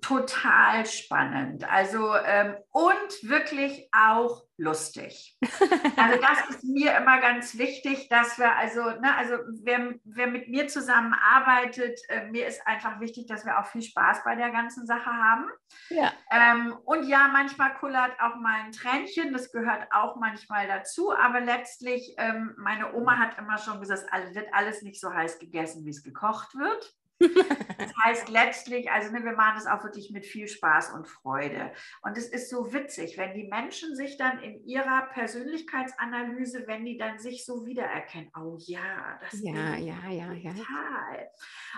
Total 0.00 0.86
spannend. 0.86 1.64
Also 1.70 2.14
ähm, 2.24 2.56
und 2.70 3.28
wirklich 3.28 3.88
auch 3.92 4.44
lustig. 4.62 5.36
Also 5.96 6.20
das 6.20 6.50
ist 6.50 6.64
mir 6.64 6.96
immer 6.96 7.20
ganz 7.20 7.58
wichtig, 7.58 8.08
dass 8.08 8.38
wir 8.38 8.56
also, 8.56 8.82
ne, 8.82 9.14
also 9.16 9.34
wer, 9.62 9.94
wer 10.04 10.26
mit 10.26 10.48
mir 10.48 10.66
zusammenarbeitet, 10.66 12.00
äh, 12.08 12.26
mir 12.26 12.46
ist 12.46 12.66
einfach 12.66 12.98
wichtig, 12.98 13.26
dass 13.26 13.44
wir 13.44 13.60
auch 13.60 13.66
viel 13.66 13.82
Spaß 13.82 14.24
bei 14.24 14.34
der 14.34 14.50
ganzen 14.50 14.86
Sache 14.86 15.10
haben. 15.10 15.46
Ja. 15.90 16.12
Ähm, 16.32 16.76
und 16.84 17.06
ja, 17.06 17.28
manchmal 17.32 17.74
kullert 17.74 18.18
auch 18.20 18.36
mal 18.36 18.62
ein 18.62 18.72
Tränchen, 18.72 19.32
das 19.32 19.52
gehört 19.52 19.86
auch 19.92 20.16
manchmal 20.16 20.66
dazu, 20.66 21.14
aber 21.14 21.40
letztlich, 21.40 22.14
ähm, 22.18 22.54
meine 22.56 22.94
Oma 22.94 23.18
hat 23.18 23.38
immer 23.38 23.58
schon 23.58 23.78
gesagt, 23.80 24.08
es 24.12 24.34
wird 24.34 24.52
alles 24.52 24.82
nicht 24.82 25.00
so 25.00 25.12
heiß 25.12 25.38
gegessen, 25.38 25.84
wie 25.84 25.90
es 25.90 26.02
gekocht 26.02 26.54
wird. 26.54 26.94
Das 27.82 27.92
heißt 28.04 28.28
letztlich, 28.28 28.90
also 28.90 29.12
ne, 29.12 29.24
wir 29.24 29.32
machen 29.32 29.54
das 29.56 29.66
auch 29.66 29.82
wirklich 29.82 30.10
mit 30.12 30.24
viel 30.24 30.46
Spaß 30.46 30.92
und 30.92 31.08
Freude. 31.08 31.72
Und 32.02 32.16
es 32.16 32.28
ist 32.28 32.48
so 32.48 32.72
witzig, 32.72 33.18
wenn 33.18 33.34
die 33.34 33.48
Menschen 33.48 33.96
sich 33.96 34.16
dann 34.16 34.38
in 34.40 34.64
ihrer 34.64 35.08
Persönlichkeitsanalyse, 35.12 36.64
wenn 36.66 36.84
die 36.84 36.96
dann 36.96 37.18
sich 37.18 37.44
so 37.44 37.66
wiedererkennen, 37.66 38.30
oh 38.38 38.56
ja, 38.60 39.18
das 39.20 39.40
ja, 39.42 39.76
ja, 39.76 40.08
ja, 40.08 40.32
ja. 40.32 40.52
total. 40.52 41.30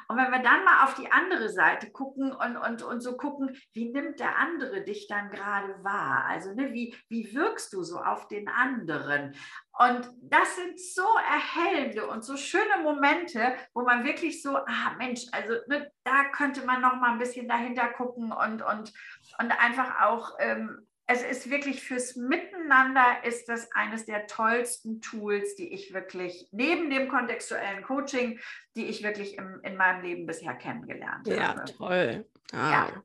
Und 0.09 0.17
wenn 0.17 0.31
wir 0.31 0.43
dann 0.43 0.65
mal 0.65 0.85
auf 0.85 0.95
die 0.95 1.11
andere 1.11 1.49
Seite 1.49 1.91
gucken 1.91 2.33
und, 2.33 2.57
und, 2.57 2.83
und 2.83 3.01
so 3.01 3.17
gucken, 3.17 3.57
wie 3.73 3.91
nimmt 3.91 4.21
der 4.21 4.39
andere 4.39 4.83
dich 4.83 5.07
dann 5.09 5.31
gerade 5.31 5.83
wahr? 5.83 6.25
Also 6.29 6.55
ne, 6.55 6.73
wie, 6.73 6.95
wie 7.09 7.35
wirkst 7.35 7.73
du 7.73 7.83
so 7.83 7.99
auf 7.99 8.29
den 8.29 8.49
anderen? 8.49 9.35
Und 9.77 10.09
das 10.23 10.55
sind 10.55 10.79
so 10.79 11.07
erhellende 11.29 12.07
und 12.07 12.25
so 12.25 12.37
schöne 12.37 12.79
Momente, 12.83 13.55
wo 13.73 13.83
man 13.83 14.05
wirklich 14.05 14.41
so, 14.41 14.57
ah 14.57 14.95
Mensch, 14.99 15.23
also 15.33 15.55
ne, 15.67 15.91
da 16.05 16.25
könnte 16.31 16.65
man 16.65 16.81
noch 16.81 16.95
mal 16.97 17.13
ein 17.13 17.19
bisschen 17.19 17.49
dahinter 17.49 17.89
gucken 17.89 18.31
und, 18.31 18.63
und, 18.63 18.93
und 19.41 19.61
einfach 19.61 20.03
auch, 20.03 20.37
ähm, 20.39 20.87
es 21.07 21.23
ist 21.23 21.51
wirklich 21.51 21.83
fürs 21.83 22.17
Miteinander 22.17 23.25
ist 23.25 23.49
das 23.49 23.71
eines 23.73 24.07
der 24.07 24.27
tollsten 24.27 25.01
Tools, 25.03 25.55
die 25.57 25.73
ich 25.73 25.93
wirklich, 25.93 26.49
neben 26.53 26.89
dem 26.89 27.09
kontextuellen 27.09 27.83
Coaching, 27.83 28.39
die 28.77 28.87
ich 28.87 29.03
wirklich 29.03 29.37
im, 29.37 29.61
in 29.65 29.77
meinem 29.77 30.03
Leben 30.03 30.25
bisher 30.25 30.55
kennengelernt 30.55 31.27
ja, 31.27 31.49
habe. 31.49 31.59
Ja, 31.59 31.65
toll. 31.65 32.27
Ah. 32.53 32.71
Ja 32.71 32.89
toll. 32.91 33.03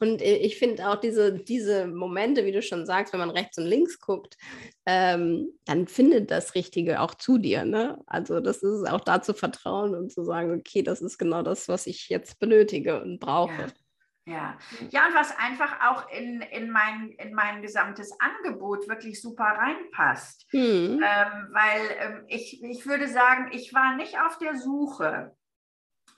Und 0.00 0.22
äh, 0.22 0.36
ich 0.36 0.58
finde 0.58 0.88
auch 0.88 0.96
diese, 0.96 1.32
diese 1.32 1.86
Momente, 1.86 2.44
wie 2.44 2.52
du 2.52 2.62
schon 2.62 2.86
sagst, 2.86 3.12
wenn 3.12 3.20
man 3.20 3.30
rechts 3.30 3.58
und 3.58 3.64
links 3.64 4.00
guckt, 4.00 4.36
ähm, 4.86 5.48
dann 5.64 5.88
findet 5.88 6.30
das 6.30 6.54
Richtige 6.54 7.00
auch 7.00 7.14
zu 7.14 7.38
dir. 7.38 7.64
Ne? 7.64 7.98
Also 8.06 8.40
das 8.40 8.62
ist 8.62 8.88
auch 8.88 9.00
da 9.00 9.22
zu 9.22 9.34
vertrauen 9.34 9.94
und 9.94 10.12
zu 10.12 10.24
sagen, 10.24 10.58
okay, 10.58 10.82
das 10.82 11.00
ist 11.00 11.18
genau 11.18 11.42
das, 11.42 11.68
was 11.68 11.86
ich 11.86 12.08
jetzt 12.08 12.38
benötige 12.38 13.02
und 13.02 13.18
brauche. 13.18 13.52
Ja. 13.52 13.66
Ja. 14.28 14.58
ja, 14.90 15.06
und 15.06 15.14
was 15.14 15.36
einfach 15.38 15.88
auch 15.88 16.10
in, 16.10 16.40
in, 16.40 16.68
mein, 16.68 17.10
in 17.10 17.32
mein 17.32 17.62
gesamtes 17.62 18.10
Angebot 18.18 18.88
wirklich 18.88 19.22
super 19.22 19.44
reinpasst. 19.44 20.52
Mhm. 20.52 21.00
Ähm, 21.00 21.48
weil 21.52 21.80
ähm, 22.00 22.24
ich, 22.26 22.60
ich 22.64 22.86
würde 22.86 23.06
sagen, 23.06 23.50
ich 23.52 23.72
war 23.72 23.94
nicht 23.94 24.18
auf 24.18 24.36
der 24.38 24.56
Suche 24.56 25.36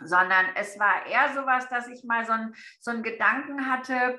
sondern 0.00 0.46
es 0.54 0.78
war 0.78 1.06
eher 1.06 1.34
sowas, 1.34 1.68
dass 1.68 1.88
ich 1.88 2.04
mal 2.04 2.24
so, 2.24 2.32
ein, 2.32 2.54
so 2.80 2.90
einen 2.90 3.02
Gedanken 3.02 3.66
hatte, 3.70 4.18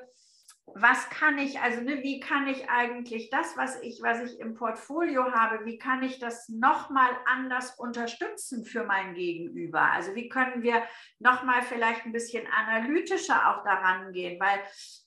was 0.76 1.10
kann 1.10 1.38
ich, 1.38 1.60
also 1.60 1.82
ne, 1.82 2.04
wie 2.04 2.20
kann 2.20 2.48
ich 2.48 2.70
eigentlich 2.70 3.30
das, 3.30 3.58
was 3.58 3.82
ich, 3.82 4.02
was 4.02 4.22
ich 4.22 4.40
im 4.40 4.56
Portfolio 4.56 5.32
habe, 5.32 5.66
wie 5.66 5.78
kann 5.78 6.04
ich 6.04 6.20
das 6.20 6.50
nochmal 6.50 7.10
anders 7.26 7.78
unterstützen 7.78 8.66
für 8.66 8.84
mein 8.84 9.14
Gegenüber? 9.14 9.82
Also 9.82 10.16
wie 10.16 10.30
können 10.30 10.62
wir 10.62 10.84
nochmal 11.20 11.62
vielleicht 11.62 12.06
ein 12.06 12.12
bisschen 12.12 12.46
analytischer 12.48 13.50
auch 13.50 13.64
daran 13.64 14.12
gehen, 14.12 14.40
weil 14.40 14.60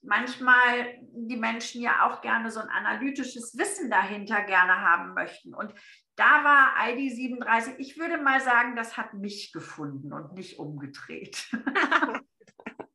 manchmal 0.03 0.99
die 1.01 1.37
Menschen 1.37 1.83
ja 1.83 2.07
auch 2.07 2.21
gerne 2.21 2.51
so 2.51 2.61
ein 2.61 2.69
analytisches 2.69 3.57
Wissen 3.57 3.91
dahinter 3.91 4.43
gerne 4.43 4.81
haben 4.81 5.15
möchten. 5.15 5.55
Und 5.55 5.73
da 6.17 6.45
war 6.45 6.89
ID 6.89 7.13
37, 7.13 7.75
ich 7.79 7.99
würde 7.99 8.19
mal 8.19 8.41
sagen, 8.41 8.77
das 8.77 8.97
hat 8.97 9.15
mich 9.15 9.53
gefunden 9.53 10.13
und 10.13 10.35
nicht 10.35 10.59
umgedreht. 10.59 11.49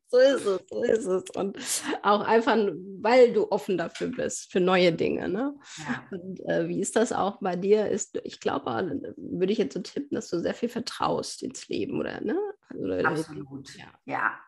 So 0.09 0.19
ist 0.19 0.45
es, 0.45 0.61
so 0.69 0.83
ist 0.83 1.05
es. 1.05 1.23
Und 1.35 1.57
auch 2.01 2.21
einfach, 2.21 2.55
weil 3.01 3.33
du 3.33 3.51
offen 3.51 3.77
dafür 3.77 4.07
bist, 4.07 4.49
für 4.51 4.61
neue 4.61 4.93
Dinge. 4.93 5.27
Ne? 5.27 5.53
Ja. 5.79 6.07
Und 6.11 6.39
äh, 6.45 6.69
wie 6.69 6.79
ist 6.79 6.95
das 6.95 7.11
auch 7.11 7.39
bei 7.41 7.57
dir? 7.57 7.89
Ist, 7.89 8.17
ich 8.23 8.39
glaube, 8.39 9.01
würde 9.17 9.51
ich 9.51 9.59
jetzt 9.59 9.73
so 9.73 9.81
tippen, 9.81 10.15
dass 10.15 10.29
du 10.29 10.39
sehr 10.39 10.53
viel 10.53 10.69
vertraust 10.69 11.43
ins 11.43 11.67
Leben, 11.67 11.99
oder? 11.99 12.21
Ne? 12.21 12.39
Also, 12.69 12.93
Absolut, 13.03 13.75
ja. 13.75 13.91
ja. 14.05 14.39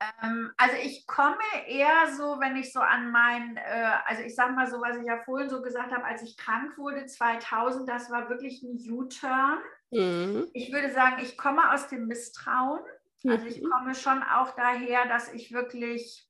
Ähm, 0.00 0.52
also 0.56 0.76
ich 0.82 1.06
komme 1.06 1.36
eher 1.66 2.12
so, 2.16 2.40
wenn 2.40 2.56
ich 2.56 2.72
so 2.72 2.80
an 2.80 3.10
mein, 3.10 3.56
äh, 3.56 3.92
also 4.06 4.22
ich 4.22 4.34
sage 4.34 4.52
mal 4.52 4.66
so, 4.66 4.80
was 4.80 4.96
ich 4.96 5.04
ja 5.04 5.18
vorhin 5.18 5.50
so 5.50 5.60
gesagt 5.60 5.92
habe, 5.92 6.04
als 6.04 6.22
ich 6.22 6.36
krank 6.36 6.78
wurde 6.78 7.04
2000, 7.04 7.88
das 7.88 8.10
war 8.10 8.30
wirklich 8.30 8.62
ein 8.62 8.78
U-Turn. 8.90 9.58
Mhm. 9.90 10.48
Ich 10.54 10.72
würde 10.72 10.90
sagen, 10.90 11.16
ich 11.22 11.36
komme 11.36 11.72
aus 11.72 11.88
dem 11.88 12.06
Misstrauen. 12.06 12.80
Also 13.28 13.44
ich 13.46 13.60
mhm. 13.60 13.68
komme 13.68 13.94
schon 13.94 14.22
auch 14.22 14.54
daher, 14.54 15.06
dass 15.06 15.32
ich 15.34 15.52
wirklich, 15.52 16.29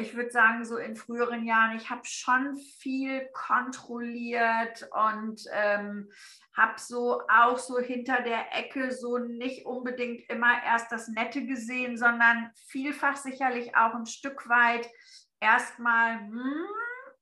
ich 0.00 0.14
würde 0.14 0.30
sagen, 0.30 0.64
so 0.64 0.76
in 0.76 0.96
früheren 0.96 1.44
Jahren, 1.44 1.76
ich 1.76 1.90
habe 1.90 2.02
schon 2.04 2.56
viel 2.78 3.28
kontrolliert 3.32 4.88
und 4.92 5.42
ähm, 5.52 6.10
habe 6.56 6.74
so 6.78 7.22
auch 7.28 7.58
so 7.58 7.78
hinter 7.78 8.22
der 8.22 8.56
Ecke 8.56 8.90
so 8.92 9.18
nicht 9.18 9.66
unbedingt 9.66 10.28
immer 10.28 10.62
erst 10.64 10.90
das 10.90 11.08
Nette 11.08 11.46
gesehen, 11.46 11.96
sondern 11.96 12.50
vielfach 12.68 13.16
sicherlich 13.16 13.76
auch 13.76 13.94
ein 13.94 14.06
Stück 14.06 14.48
weit 14.48 14.88
erstmal, 15.40 16.20
hm, 16.20 16.66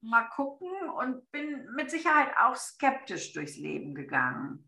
mal 0.01 0.29
gucken 0.29 0.71
und 0.97 1.31
bin 1.33 1.67
mit 1.75 1.91
Sicherheit 1.91 2.31
auch 2.38 2.55
skeptisch 2.55 3.33
durchs 3.33 3.57
Leben 3.57 3.95
gegangen 3.95 4.68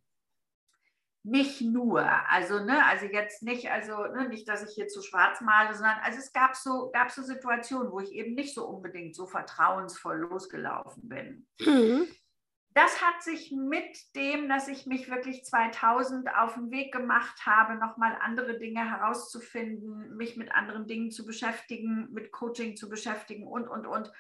nicht 1.22 1.60
nur, 1.60 2.00
also 2.28 2.64
ne, 2.64 2.84
also 2.86 3.06
jetzt 3.06 3.42
nicht, 3.42 3.70
also 3.70 4.04
ne, 4.06 4.28
nicht, 4.28 4.48
dass 4.48 4.66
ich 4.66 4.74
hier 4.74 4.88
zu 4.88 5.02
schwarz 5.02 5.40
male, 5.40 5.74
sondern 5.74 5.98
also 6.02 6.18
es 6.18 6.32
gab 6.32 6.56
so, 6.56 6.90
gab 6.92 7.10
so 7.10 7.22
Situationen, 7.22 7.92
wo 7.92 8.00
ich 8.00 8.12
eben 8.12 8.34
nicht 8.34 8.54
so 8.54 8.66
unbedingt 8.66 9.14
so 9.14 9.26
vertrauensvoll 9.26 10.18
losgelaufen 10.18 11.08
bin. 11.08 11.46
Mhm. 11.60 12.06
Das 12.72 13.02
hat 13.02 13.22
sich 13.22 13.52
mit 13.52 13.98
dem, 14.14 14.48
dass 14.48 14.68
ich 14.68 14.86
mich 14.86 15.10
wirklich 15.10 15.44
2000 15.44 16.28
auf 16.36 16.54
den 16.54 16.70
Weg 16.70 16.92
gemacht 16.92 17.44
habe, 17.44 17.74
nochmal 17.74 18.16
andere 18.20 18.58
Dinge 18.58 18.88
herauszufinden, 18.88 20.16
mich 20.16 20.36
mit 20.36 20.52
anderen 20.52 20.86
Dingen 20.86 21.10
zu 21.10 21.26
beschäftigen, 21.26 22.08
mit 22.12 22.30
Coaching 22.30 22.76
zu 22.76 22.88
beschäftigen 22.88 23.46
und, 23.46 23.66
und, 23.66 23.86
und. 23.86 24.12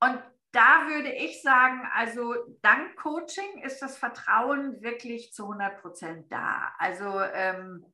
Und 0.00 0.22
da 0.52 0.86
würde 0.86 1.10
ich 1.12 1.42
sagen, 1.42 1.88
also 1.94 2.34
dank 2.60 2.96
Coaching 2.96 3.62
ist 3.62 3.80
das 3.80 3.96
Vertrauen 3.96 4.82
wirklich 4.82 5.32
zu 5.32 5.44
100 5.44 5.80
Prozent 5.80 6.30
da. 6.30 6.72
Also 6.78 7.20
ähm, 7.20 7.86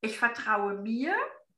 ich 0.00 0.18
vertraue 0.18 0.74
mir, 0.74 1.14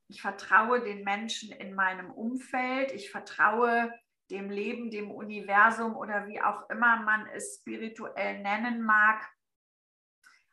ich 0.07 0.21
vertraue 0.21 0.81
den 0.81 1.03
Menschen 1.03 1.51
in 1.51 1.73
meinem 1.73 2.11
Umfeld, 2.11 2.91
ich 2.91 3.11
vertraue 3.11 3.91
dem 4.29 4.51
Leben, 4.51 4.91
dem 4.91 5.09
Universum 5.09 5.95
oder 5.95 6.27
wie 6.27 6.41
auch 6.41 6.69
immer 6.69 7.01
man 7.01 7.27
es 7.33 7.59
spirituell 7.59 8.39
nennen 8.41 8.83
mag. 8.83 9.27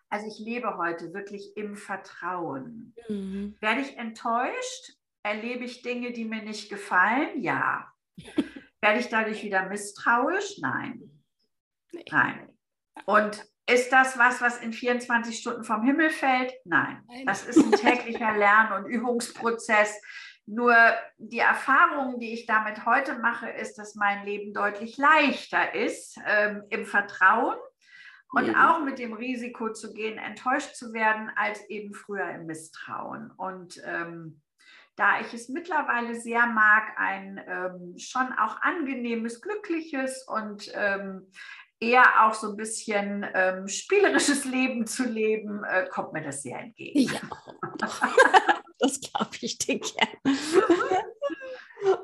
Also 0.09 0.27
ich 0.27 0.39
lebe 0.39 0.79
heute 0.79 1.13
wirklich 1.13 1.55
im 1.57 1.77
Vertrauen. 1.77 2.95
Mhm. 3.09 3.57
Werde 3.61 3.83
ich 3.83 3.99
enttäuscht? 3.99 4.97
Erlebe 5.23 5.65
ich 5.65 5.83
Dinge, 5.83 6.13
die 6.13 6.25
mir 6.25 6.43
nicht 6.43 6.71
gefallen? 6.71 7.43
Ja. 7.43 7.93
Werde 8.87 9.01
ich 9.01 9.09
dadurch 9.09 9.43
wieder 9.43 9.69
misstrauisch? 9.69 10.59
Nein. 10.61 11.11
Nee. 11.91 12.05
Nein. 12.13 12.49
Und 13.05 13.45
ist 13.69 13.91
das 13.91 14.17
was, 14.17 14.41
was 14.41 14.59
in 14.59 14.73
24 14.73 15.37
Stunden 15.37 15.65
vom 15.65 15.83
Himmel 15.83 16.11
fällt? 16.11 16.55
Nein. 16.65 17.03
Nein. 17.09 17.27
Das 17.27 17.45
ist 17.45 17.59
ein 17.59 17.73
täglicher 17.73 18.37
Lern- 18.37 18.73
und 18.75 18.89
Übungsprozess. 18.89 20.01
Nur 20.47 20.77
die 21.19 21.41
Erfahrung, 21.41 22.21
die 22.21 22.33
ich 22.33 22.47
damit 22.47 22.87
heute 22.87 23.19
mache, 23.19 23.51
ist, 23.51 23.75
dass 23.75 23.97
mein 23.97 24.25
Leben 24.25 24.55
deutlich 24.55 24.97
leichter 24.99 25.75
ist 25.75 26.21
ähm, 26.25 26.63
im 26.69 26.87
Vertrauen 26.87 27.57
und 28.31 28.47
mhm. 28.47 28.55
auch 28.55 28.85
mit 28.85 29.01
dem 29.01 29.15
Risiko 29.15 29.73
zu 29.73 29.93
gehen, 29.95 30.17
enttäuscht 30.17 30.77
zu 30.77 30.93
werden, 30.93 31.29
als 31.35 31.69
eben 31.69 31.93
früher 31.93 32.31
im 32.31 32.47
Misstrauen. 32.47 33.33
Und 33.33 33.83
ähm, 33.85 34.43
da 34.97 35.21
ich 35.21 35.33
es 35.35 35.49
mittlerweile 35.49 36.19
sehr 36.19 36.47
mag, 36.47 36.95
ein 36.97 37.41
ähm, 37.47 37.99
schon 37.99 38.33
auch 38.33 38.61
angenehmes, 38.63 39.41
glückliches 39.41 40.27
und 40.27 40.73
ähm, 40.75 41.31
eher 41.79 42.27
auch 42.27 42.35
so 42.35 42.51
ein 42.51 42.57
bisschen 42.57 43.27
ähm, 43.35 43.69
spielerisches 43.69 44.45
Leben 44.47 44.87
zu 44.87 45.05
leben, 45.05 45.63
äh, 45.65 45.87
kommt 45.89 46.15
mir 46.15 46.23
das 46.23 46.43
sehr 46.43 46.59
entgegen. 46.59 46.99
Ja, 47.01 47.21
das 48.79 49.01
glaube 49.01 49.37
ich 49.41 49.59
dir 49.59 49.79
gerne. 49.79 50.39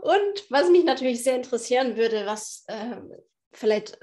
Und 0.03 0.51
was 0.51 0.69
mich 0.69 0.85
natürlich 0.85 1.25
sehr 1.25 1.37
interessieren 1.37 1.97
würde, 1.97 2.27
was 2.27 2.65
äh, 2.69 3.01
vielleicht 3.53 3.99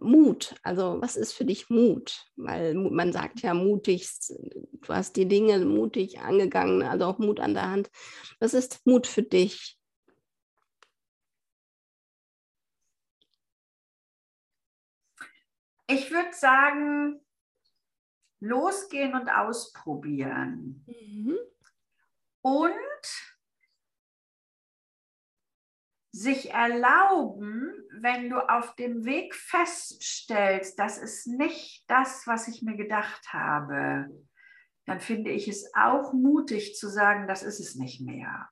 Mut. 0.00 0.54
Also 0.62 1.00
was 1.00 1.16
ist 1.16 1.32
für 1.32 1.44
dich 1.44 1.70
Mut? 1.70 2.26
Weil 2.36 2.74
man 2.74 3.12
sagt 3.12 3.40
ja 3.40 3.54
mutig, 3.54 4.08
du 4.28 4.92
hast 4.92 5.16
die 5.16 5.26
Dinge 5.26 5.58
mutig 5.64 6.20
angegangen, 6.20 6.82
also 6.82 7.06
auch 7.06 7.18
Mut 7.18 7.40
an 7.40 7.54
der 7.54 7.70
Hand. 7.70 7.90
Was 8.38 8.54
ist 8.54 8.84
Mut 8.86 9.06
für 9.06 9.22
dich? 9.22 9.78
Ich 15.86 16.10
würde 16.10 16.32
sagen, 16.32 17.20
losgehen 18.40 19.14
und 19.14 19.28
ausprobieren. 19.28 20.84
Mhm. 20.86 21.36
Und 22.42 22.74
sich 26.20 26.50
erlauben, 26.50 27.72
wenn 28.00 28.28
du 28.28 28.36
auf 28.36 28.74
dem 28.76 29.04
Weg 29.06 29.34
feststellst, 29.34 30.78
das 30.78 30.98
ist 30.98 31.26
nicht 31.26 31.84
das, 31.88 32.26
was 32.26 32.46
ich 32.46 32.60
mir 32.62 32.76
gedacht 32.76 33.32
habe, 33.32 34.06
dann 34.84 35.00
finde 35.00 35.30
ich 35.30 35.48
es 35.48 35.72
auch 35.74 36.12
mutig 36.12 36.76
zu 36.76 36.88
sagen, 36.88 37.26
das 37.26 37.42
ist 37.42 37.58
es 37.58 37.74
nicht 37.74 38.02
mehr 38.02 38.48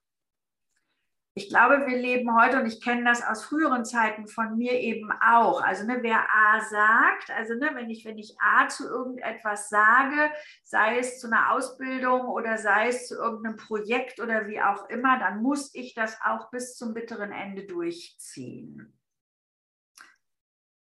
ich 1.39 1.49
glaube, 1.49 1.87
wir 1.87 1.97
leben 1.97 2.37
heute, 2.37 2.61
und 2.61 2.67
ich 2.67 2.81
kenne 2.81 3.05
das 3.05 3.23
aus 3.23 3.45
früheren 3.45 3.85
Zeiten 3.85 4.27
von 4.27 4.59
mir 4.59 4.73
eben 4.73 5.13
auch. 5.13 5.63
Also 5.63 5.87
ne, 5.87 5.99
wer 6.03 6.19
A 6.19 6.61
sagt, 6.61 7.31
also 7.31 7.55
ne, 7.55 7.71
wenn, 7.75 7.89
ich, 7.89 8.05
wenn 8.05 8.19
ich 8.19 8.37
A 8.41 8.67
zu 8.67 8.89
irgendetwas 8.89 9.69
sage, 9.69 10.33
sei 10.65 10.99
es 10.99 11.21
zu 11.21 11.29
einer 11.29 11.53
Ausbildung 11.53 12.23
oder 12.27 12.59
sei 12.59 12.89
es 12.89 13.07
zu 13.07 13.15
irgendeinem 13.15 13.57
Projekt 13.57 14.19
oder 14.19 14.49
wie 14.49 14.61
auch 14.61 14.91
immer, 14.91 15.21
dann 15.21 15.41
muss 15.41 15.73
ich 15.77 15.95
das 15.95 16.19
auch 16.25 16.51
bis 16.51 16.77
zum 16.77 16.93
bitteren 16.93 17.31
Ende 17.31 17.65
durchziehen. 17.67 18.99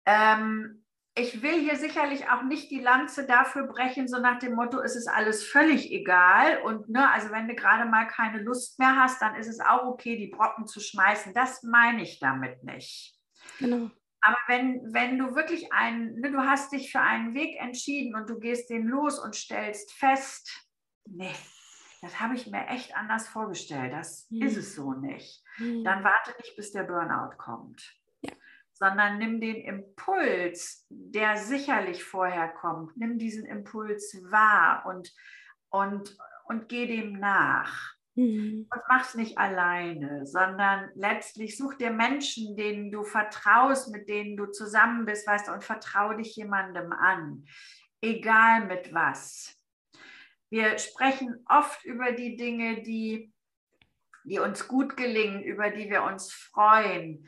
Ähm, 0.05 0.82
ich 1.15 1.43
will 1.43 1.61
hier 1.61 1.77
sicherlich 1.77 2.31
auch 2.31 2.43
nicht 2.43 2.71
die 2.71 2.81
Lanze 2.81 3.27
dafür 3.27 3.67
brechen, 3.67 4.09
so 4.09 4.19
nach 4.19 4.39
dem 4.39 4.55
Motto, 4.55 4.81
es 4.81 4.97
ist 4.97 5.09
alles 5.09 5.45
völlig 5.45 5.93
egal. 5.93 6.63
Und 6.63 6.89
ne, 6.89 7.11
also 7.11 7.31
wenn 7.31 7.49
du 7.49 7.55
gerade 7.55 7.89
mal 7.89 8.07
keine 8.07 8.43
Lust 8.43 8.79
mehr 8.79 8.97
hast, 8.97 9.21
dann 9.21 9.35
ist 9.35 9.49
es 9.49 9.61
auch 9.61 9.85
okay, 9.85 10.17
die 10.17 10.29
Brocken 10.29 10.67
zu 10.67 10.81
schmeißen. 10.81 11.35
Das 11.35 11.63
meine 11.63 12.03
ich 12.03 12.19
damit 12.19 12.65
nicht. 12.65 13.15
Genau. 13.59 13.91
Aber 14.23 14.39
wenn, 14.47 14.81
wenn 14.95 15.19
du 15.19 15.35
wirklich 15.35 15.71
einen, 15.73 16.19
ne, 16.21 16.31
du 16.31 16.39
hast 16.39 16.73
dich 16.73 16.91
für 16.91 17.01
einen 17.01 17.35
Weg 17.35 17.61
entschieden 17.61 18.15
und 18.15 18.31
du 18.31 18.39
gehst 18.39 18.71
den 18.71 18.87
los 18.87 19.19
und 19.19 19.35
stellst 19.35 19.93
fest, 19.93 20.67
nee, 21.05 21.35
das 22.01 22.21
habe 22.21 22.37
ich 22.37 22.47
mir 22.47 22.69
echt 22.69 22.97
anders 22.97 23.29
vorgestellt, 23.29 23.93
das 23.93 24.29
hm. 24.31 24.43
ist 24.43 24.57
es 24.57 24.75
so 24.75 24.93
nicht, 24.93 25.45
hm. 25.57 25.85
dann 25.85 26.05
warte 26.05 26.35
nicht, 26.39 26.57
bis 26.57 26.73
der 26.73 26.85
Burnout 26.85 27.37
kommt 27.37 27.83
sondern 28.83 29.19
nimm 29.19 29.41
den 29.41 29.63
Impuls, 29.63 30.85
der 30.91 31.37
sicherlich 31.37 32.03
vorher 32.03 32.49
kommt, 32.49 32.97
nimm 32.97 33.17
diesen 33.17 33.47
Impuls 33.47 34.21
wahr 34.29 34.85
und, 34.87 35.15
und, 35.71 36.17
und 36.47 36.69
geh 36.69 36.89
dem 36.89 37.13
nach. 37.13 37.95
Mhm. 38.17 38.67
Und 38.69 38.83
mach's 38.89 39.15
nicht 39.15 39.39
alleine, 39.39 40.27
sondern 40.27 40.91
letztlich 40.97 41.57
such 41.57 41.75
dir 41.75 41.93
Menschen, 41.93 42.57
denen 42.57 42.91
du 42.91 43.05
vertraust, 43.05 43.93
mit 43.93 44.09
denen 44.09 44.37
du 44.37 44.47
zusammen 44.47 45.07
bist, 45.07 45.29
weißt 45.29 45.47
du, 45.47 45.53
und 45.53 45.63
vertrau 45.63 46.15
dich 46.15 46.35
jemandem 46.35 46.93
an, 46.93 47.45
egal 48.01 48.67
mit 48.67 48.93
was. 48.93 49.57
Wir 50.51 50.77
sprechen 50.79 51.45
oft 51.49 51.85
über 51.85 52.11
die 52.11 52.35
Dinge, 52.35 52.83
die 52.83 53.33
die 54.25 54.39
uns 54.39 54.69
gut 54.69 54.97
gelingen, 54.97 55.43
über 55.43 55.71
die 55.71 55.91
wir 55.91 56.05
uns 56.05 56.33
freuen. 56.33 57.27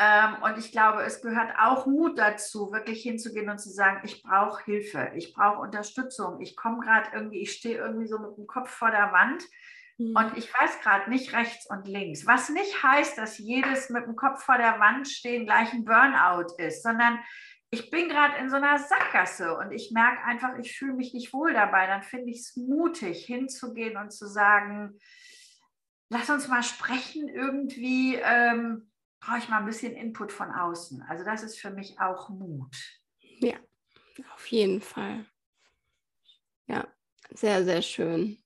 Ähm, 0.00 0.36
und 0.42 0.58
ich 0.58 0.70
glaube, 0.70 1.02
es 1.02 1.20
gehört 1.22 1.52
auch 1.58 1.86
Mut 1.86 2.18
dazu, 2.18 2.70
wirklich 2.72 3.02
hinzugehen 3.02 3.50
und 3.50 3.58
zu 3.58 3.68
sagen, 3.68 4.00
ich 4.04 4.22
brauche 4.22 4.62
Hilfe, 4.64 5.10
ich 5.16 5.34
brauche 5.34 5.58
Unterstützung, 5.58 6.40
ich 6.40 6.56
komme 6.56 6.78
gerade 6.80 7.10
irgendwie, 7.12 7.40
ich 7.40 7.52
stehe 7.52 7.78
irgendwie 7.78 8.06
so 8.06 8.20
mit 8.20 8.36
dem 8.36 8.46
Kopf 8.46 8.70
vor 8.70 8.92
der 8.92 9.12
Wand 9.12 9.42
mhm. 9.98 10.14
und 10.16 10.38
ich 10.38 10.52
weiß 10.54 10.80
gerade 10.82 11.10
nicht 11.10 11.32
rechts 11.32 11.68
und 11.68 11.88
links. 11.88 12.26
Was 12.26 12.48
nicht 12.48 12.80
heißt, 12.80 13.18
dass 13.18 13.38
jedes 13.38 13.90
mit 13.90 14.06
dem 14.06 14.14
Kopf 14.14 14.44
vor 14.44 14.56
der 14.56 14.78
Wand 14.78 15.08
stehen 15.08 15.46
gleich 15.46 15.72
ein 15.72 15.84
Burnout 15.84 16.54
ist, 16.58 16.84
sondern 16.84 17.18
ich 17.70 17.90
bin 17.90 18.08
gerade 18.08 18.38
in 18.38 18.48
so 18.50 18.56
einer 18.56 18.78
Sackgasse 18.78 19.58
und 19.58 19.72
ich 19.72 19.90
merke 19.90 20.22
einfach, 20.24 20.56
ich 20.58 20.78
fühle 20.78 20.94
mich 20.94 21.12
nicht 21.12 21.32
wohl 21.32 21.52
dabei. 21.52 21.88
Dann 21.88 22.02
finde 22.02 22.30
ich 22.30 22.38
es 22.38 22.56
mutig, 22.56 23.26
hinzugehen 23.26 23.96
und 23.96 24.12
zu 24.12 24.26
sagen, 24.26 24.96
lass 26.08 26.30
uns 26.30 26.46
mal 26.46 26.62
sprechen 26.62 27.28
irgendwie. 27.28 28.14
Ähm, 28.14 28.88
brauche 29.20 29.38
ich 29.38 29.48
mal 29.48 29.58
ein 29.58 29.66
bisschen 29.66 29.94
Input 29.94 30.32
von 30.32 30.50
außen. 30.50 31.02
Also 31.02 31.24
das 31.24 31.42
ist 31.42 31.58
für 31.58 31.70
mich 31.70 32.00
auch 32.00 32.28
Mut. 32.28 32.76
Ja, 33.40 33.56
auf 34.34 34.46
jeden 34.46 34.80
Fall. 34.80 35.26
Ja, 36.66 36.86
sehr, 37.30 37.64
sehr 37.64 37.82
schön. 37.82 38.38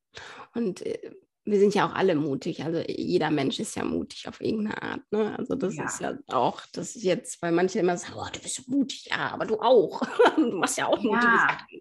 Und 0.55 0.83
äh, 0.83 1.15
wir 1.45 1.59
sind 1.59 1.75
ja 1.75 1.87
auch 1.87 1.95
alle 1.95 2.15
mutig. 2.15 2.65
Also 2.65 2.81
jeder 2.87 3.31
Mensch 3.31 3.59
ist 3.59 3.75
ja 3.75 3.85
mutig 3.85 4.29
auf 4.29 4.41
irgendeine 4.41 4.81
Art. 4.81 5.01
Ne? 5.11 5.37
Also 5.37 5.57
das 5.57 5.75
ja. 5.75 5.85
ist 5.85 6.01
ja 6.01 6.17
auch, 6.29 6.63
das 6.73 6.95
ist 6.95 7.03
jetzt, 7.03 7.43
weil 7.43 7.51
manche 7.51 7.81
immer 7.81 7.97
sagen, 7.97 8.15
oh, 8.17 8.29
du 8.33 8.39
bist 8.39 8.57
so 8.57 8.63
mutig, 8.69 9.09
ja, 9.11 9.33
aber 9.33 9.45
du 9.45 9.59
auch. 9.59 10.03
du 10.37 10.53
machst 10.53 10.79
ja 10.79 10.87
auch 10.87 11.03
mutige 11.03 11.25
ja. 11.25 11.49
Sachen. 11.49 11.81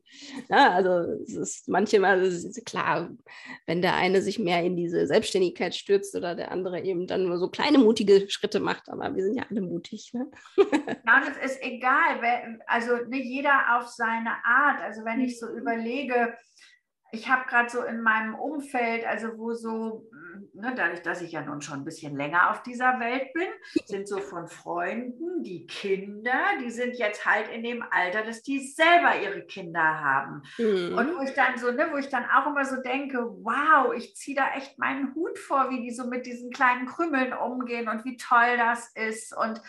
Ja, 0.50 0.72
also 0.72 1.14
es 1.24 1.36
ist 1.36 1.68
manchmal 1.70 2.22
ist 2.24 2.66
klar, 2.66 3.12
wenn 3.68 3.84
der 3.84 3.96
eine 3.96 4.22
sich 4.22 4.40
mehr 4.40 4.64
in 4.64 4.76
diese 4.76 5.06
Selbstständigkeit 5.06 5.76
stürzt 5.76 6.16
oder 6.16 6.34
der 6.34 6.52
andere 6.52 6.82
eben 6.82 7.06
dann 7.06 7.26
nur 7.26 7.38
so 7.38 7.48
kleine 7.48 7.78
mutige 7.78 8.30
Schritte 8.30 8.60
macht, 8.60 8.90
aber 8.90 9.16
wir 9.16 9.24
sind 9.24 9.36
ja 9.36 9.44
alle 9.50 9.62
mutig. 9.62 10.12
Ne? 10.14 10.30
ja, 10.58 11.24
das 11.26 11.52
ist 11.52 11.62
egal. 11.62 12.20
Also 12.66 12.96
nicht 13.08 13.26
jeder 13.26 13.78
auf 13.78 13.88
seine 13.88 14.32
Art. 14.44 14.82
Also 14.82 15.06
wenn 15.06 15.22
ich 15.22 15.40
so 15.40 15.48
mhm. 15.48 15.58
überlege, 15.58 16.34
ich 17.12 17.30
habe 17.30 17.48
gerade 17.48 17.70
so 17.70 17.84
in 17.84 18.02
meinem 18.02 18.36
Umfeld, 18.36 19.06
also 19.06 19.38
wo 19.38 19.54
so, 19.54 20.10
ne, 20.54 20.74
dadurch, 20.76 21.02
dass 21.02 21.22
ich 21.22 21.34
ja 21.34 21.42
nun 21.42 21.62
schon 21.62 21.80
ein 21.80 21.86
bisschen 21.86 22.16
länger 22.16 22.52
auf 22.52 22.64
dieser 22.64 23.00
Welt 23.00 23.34
bin, 23.34 23.48
sind 23.86 24.08
so 24.08 24.20
von 24.20 24.48
Freunden 24.48 25.44
die 25.44 25.68
Kinder, 25.68 26.40
die 26.64 26.70
sind 26.70 26.98
jetzt 26.98 27.26
halt 27.26 27.50
in 27.50 27.64
dem 27.64 27.84
Alter, 27.90 28.24
dass 28.24 28.44
die 28.44 28.60
selber 28.60 29.20
ihre 29.22 29.42
Kinder 29.46 29.82
haben. 29.82 30.44
Mhm. 30.58 30.98
Und 30.98 31.18
wo 31.18 31.22
ich 31.22 31.34
dann 31.34 31.58
so, 31.58 31.72
ne, 31.72 31.90
wo 31.92 31.98
ich 31.98 32.08
dann 32.08 32.26
auch 32.26 32.48
immer 32.48 32.64
so 32.64 32.82
denke, 32.82 33.20
wow, 33.44 33.94
ich 33.94 34.16
ziehe 34.16 34.36
da 34.36 34.54
echt 34.56 34.80
meinen 34.80 35.14
Hut 35.14 35.38
vor, 35.38 35.70
wie 35.70 35.82
die 35.82 35.92
so 35.92 36.08
mit 36.08 36.26
diesen 36.26 36.52
kleinen 36.52 36.86
Krümeln 36.86 37.34
umgehen 37.34 37.90
und 37.90 38.06
wie 38.06 38.16
toll 38.16 38.58
das 38.58 38.90
ist. 38.96 39.36
Und 39.36 39.62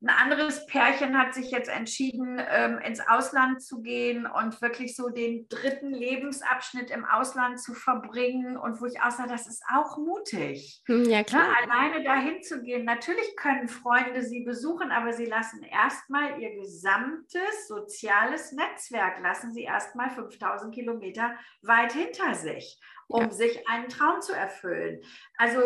ein 0.00 0.10
anderes 0.10 0.64
Pärchen 0.66 1.18
hat 1.18 1.34
sich 1.34 1.50
jetzt 1.50 1.68
entschieden, 1.68 2.40
ähm, 2.50 2.78
ins 2.78 3.00
Ausland 3.00 3.60
zu 3.60 3.82
gehen 3.82 4.26
und 4.26 4.62
wirklich 4.62 4.94
so 4.94 5.08
den 5.08 5.48
dritten 5.48 5.90
Lebensabschnitt 5.90 6.90
im 6.90 7.04
Ausland 7.04 7.60
zu 7.60 7.74
verbringen. 7.74 8.56
Und 8.56 8.80
wo 8.80 8.86
ich 8.86 9.00
auch 9.00 9.10
sage, 9.10 9.30
das 9.30 9.48
ist 9.48 9.64
auch 9.74 9.98
mutig. 9.98 10.82
Hm, 10.86 11.04
ja, 11.04 11.24
klar. 11.24 11.48
Ja, 11.48 11.66
alleine 11.66 12.04
dahin 12.04 12.42
zu 12.44 12.62
gehen. 12.62 12.84
Natürlich 12.84 13.34
können 13.36 13.66
Freunde 13.66 14.22
sie 14.22 14.44
besuchen, 14.44 14.92
aber 14.92 15.12
sie 15.12 15.26
lassen 15.26 15.64
erstmal 15.64 16.40
ihr 16.40 16.54
gesamtes 16.54 17.66
soziales 17.66 18.52
Netzwerk, 18.52 19.20
lassen 19.20 19.52
sie 19.52 19.64
erstmal 19.64 20.10
5000 20.10 20.72
Kilometer 20.72 21.34
weit 21.62 21.92
hinter 21.92 22.34
sich, 22.34 22.80
um 23.08 23.22
ja. 23.22 23.30
sich 23.32 23.68
einen 23.68 23.88
Traum 23.88 24.20
zu 24.20 24.32
erfüllen. 24.32 25.00
Also 25.38 25.60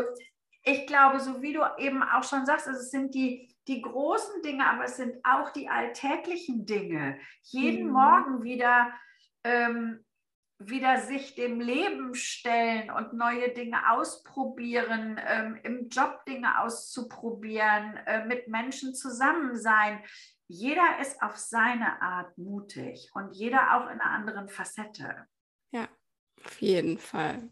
ich 0.65 0.87
glaube, 0.87 1.21
so 1.21 1.43
wie 1.43 1.53
du 1.53 1.61
eben 1.77 2.03
auch 2.03 2.23
schon 2.23 2.47
sagst, 2.47 2.67
also 2.67 2.81
es 2.81 2.91
sind 2.91 3.15
die 3.15 3.52
die 3.69 3.83
großen 3.83 4.43
Dinge, 4.43 4.67
aber 4.67 4.85
es 4.85 4.97
sind 4.97 5.25
auch 5.25 5.51
die 5.51 5.69
alltäglichen 5.69 6.67
Dinge. 6.67 7.19
Jeden 7.43 7.87
mhm. 7.87 7.93
Morgen 7.93 8.43
wieder, 8.43 8.93
ähm, 9.45 10.05
wieder 10.59 11.01
sich 11.01 11.35
dem 11.35 11.61
Leben 11.61 12.15
stellen 12.15 12.91
und 12.91 13.15
neue 13.15 13.51
Dinge 13.51 13.91
ausprobieren, 13.91 15.21
ähm, 15.27 15.59
im 15.63 15.89
Job 15.89 16.25
Dinge 16.27 16.61
auszuprobieren, 16.61 17.97
äh, 18.07 18.25
mit 18.27 18.49
Menschen 18.49 18.95
zusammen 18.95 19.57
sein. 19.57 20.03
Jeder 20.49 20.99
ist 21.01 21.23
auf 21.23 21.37
seine 21.37 22.03
Art 22.03 22.37
mutig 22.37 23.11
und 23.15 23.33
jeder 23.33 23.77
auch 23.77 23.91
in 23.91 24.01
einer 24.01 24.11
anderen 24.11 24.49
Facette. 24.49 25.27
Ja, 25.71 25.89
auf 26.45 26.61
jeden 26.61 26.99
Fall. 26.99 27.49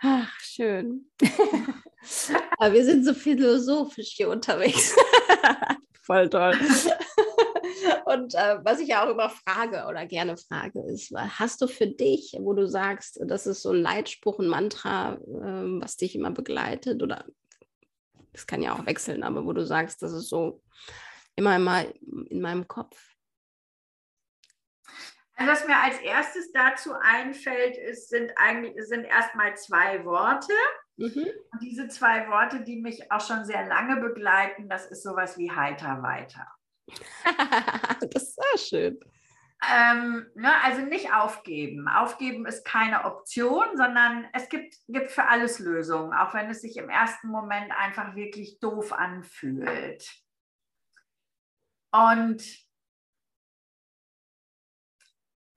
Ach, 0.00 0.40
schön. 0.40 1.10
Aber 2.58 2.72
wir 2.72 2.84
sind 2.84 3.04
so 3.04 3.14
philosophisch 3.14 4.12
hier 4.16 4.30
unterwegs. 4.30 4.94
Voll 6.02 6.28
toll. 6.28 6.54
Und 8.06 8.34
äh, 8.34 8.58
was 8.64 8.80
ich 8.80 8.88
ja 8.88 9.04
auch 9.04 9.10
immer 9.10 9.28
frage 9.28 9.84
oder 9.86 10.06
gerne 10.06 10.36
frage, 10.36 10.80
ist, 10.86 11.12
hast 11.14 11.60
du 11.60 11.66
für 11.66 11.86
dich, 11.86 12.34
wo 12.40 12.54
du 12.54 12.66
sagst, 12.66 13.20
das 13.26 13.46
ist 13.46 13.62
so 13.62 13.70
ein 13.70 13.82
Leitspruch, 13.82 14.38
ein 14.38 14.48
Mantra, 14.48 15.14
äh, 15.14 15.80
was 15.82 15.96
dich 15.96 16.14
immer 16.14 16.30
begleitet 16.30 17.02
oder 17.02 17.26
es 18.32 18.46
kann 18.46 18.62
ja 18.62 18.74
auch 18.74 18.86
wechseln, 18.86 19.22
aber 19.22 19.44
wo 19.44 19.52
du 19.52 19.66
sagst, 19.66 20.00
das 20.02 20.12
ist 20.12 20.28
so 20.28 20.62
immer, 21.36 21.56
immer 21.56 21.84
in 22.30 22.40
meinem 22.40 22.66
Kopf? 22.66 23.07
Also 25.38 25.52
was 25.52 25.66
mir 25.68 25.76
als 25.76 26.00
erstes 26.00 26.50
dazu 26.50 26.94
einfällt, 27.00 27.76
ist, 27.76 28.08
sind 28.08 28.32
eigentlich 28.36 28.74
sind 28.88 29.04
erstmal 29.04 29.56
zwei 29.56 30.04
Worte. 30.04 30.52
Mhm. 30.96 31.28
Und 31.52 31.62
diese 31.62 31.86
zwei 31.86 32.28
Worte, 32.28 32.64
die 32.64 32.80
mich 32.80 33.12
auch 33.12 33.20
schon 33.20 33.44
sehr 33.44 33.64
lange 33.66 34.00
begleiten, 34.00 34.68
das 34.68 34.86
ist 34.86 35.04
sowas 35.04 35.38
wie 35.38 35.52
heiter 35.52 36.02
weiter. 36.02 36.44
das 38.00 38.22
ist 38.22 38.34
sehr 38.34 38.58
schön. 38.58 39.00
Ähm, 39.72 40.26
ne, 40.34 40.52
also 40.64 40.82
nicht 40.82 41.12
aufgeben. 41.12 41.86
Aufgeben 41.86 42.44
ist 42.44 42.64
keine 42.64 43.04
Option, 43.04 43.76
sondern 43.76 44.26
es 44.32 44.48
gibt, 44.48 44.74
gibt 44.88 45.12
für 45.12 45.26
alles 45.26 45.60
Lösungen, 45.60 46.12
auch 46.14 46.34
wenn 46.34 46.50
es 46.50 46.62
sich 46.62 46.76
im 46.76 46.88
ersten 46.88 47.28
Moment 47.28 47.70
einfach 47.78 48.16
wirklich 48.16 48.58
doof 48.58 48.92
anfühlt. 48.92 50.04
Und 51.92 52.67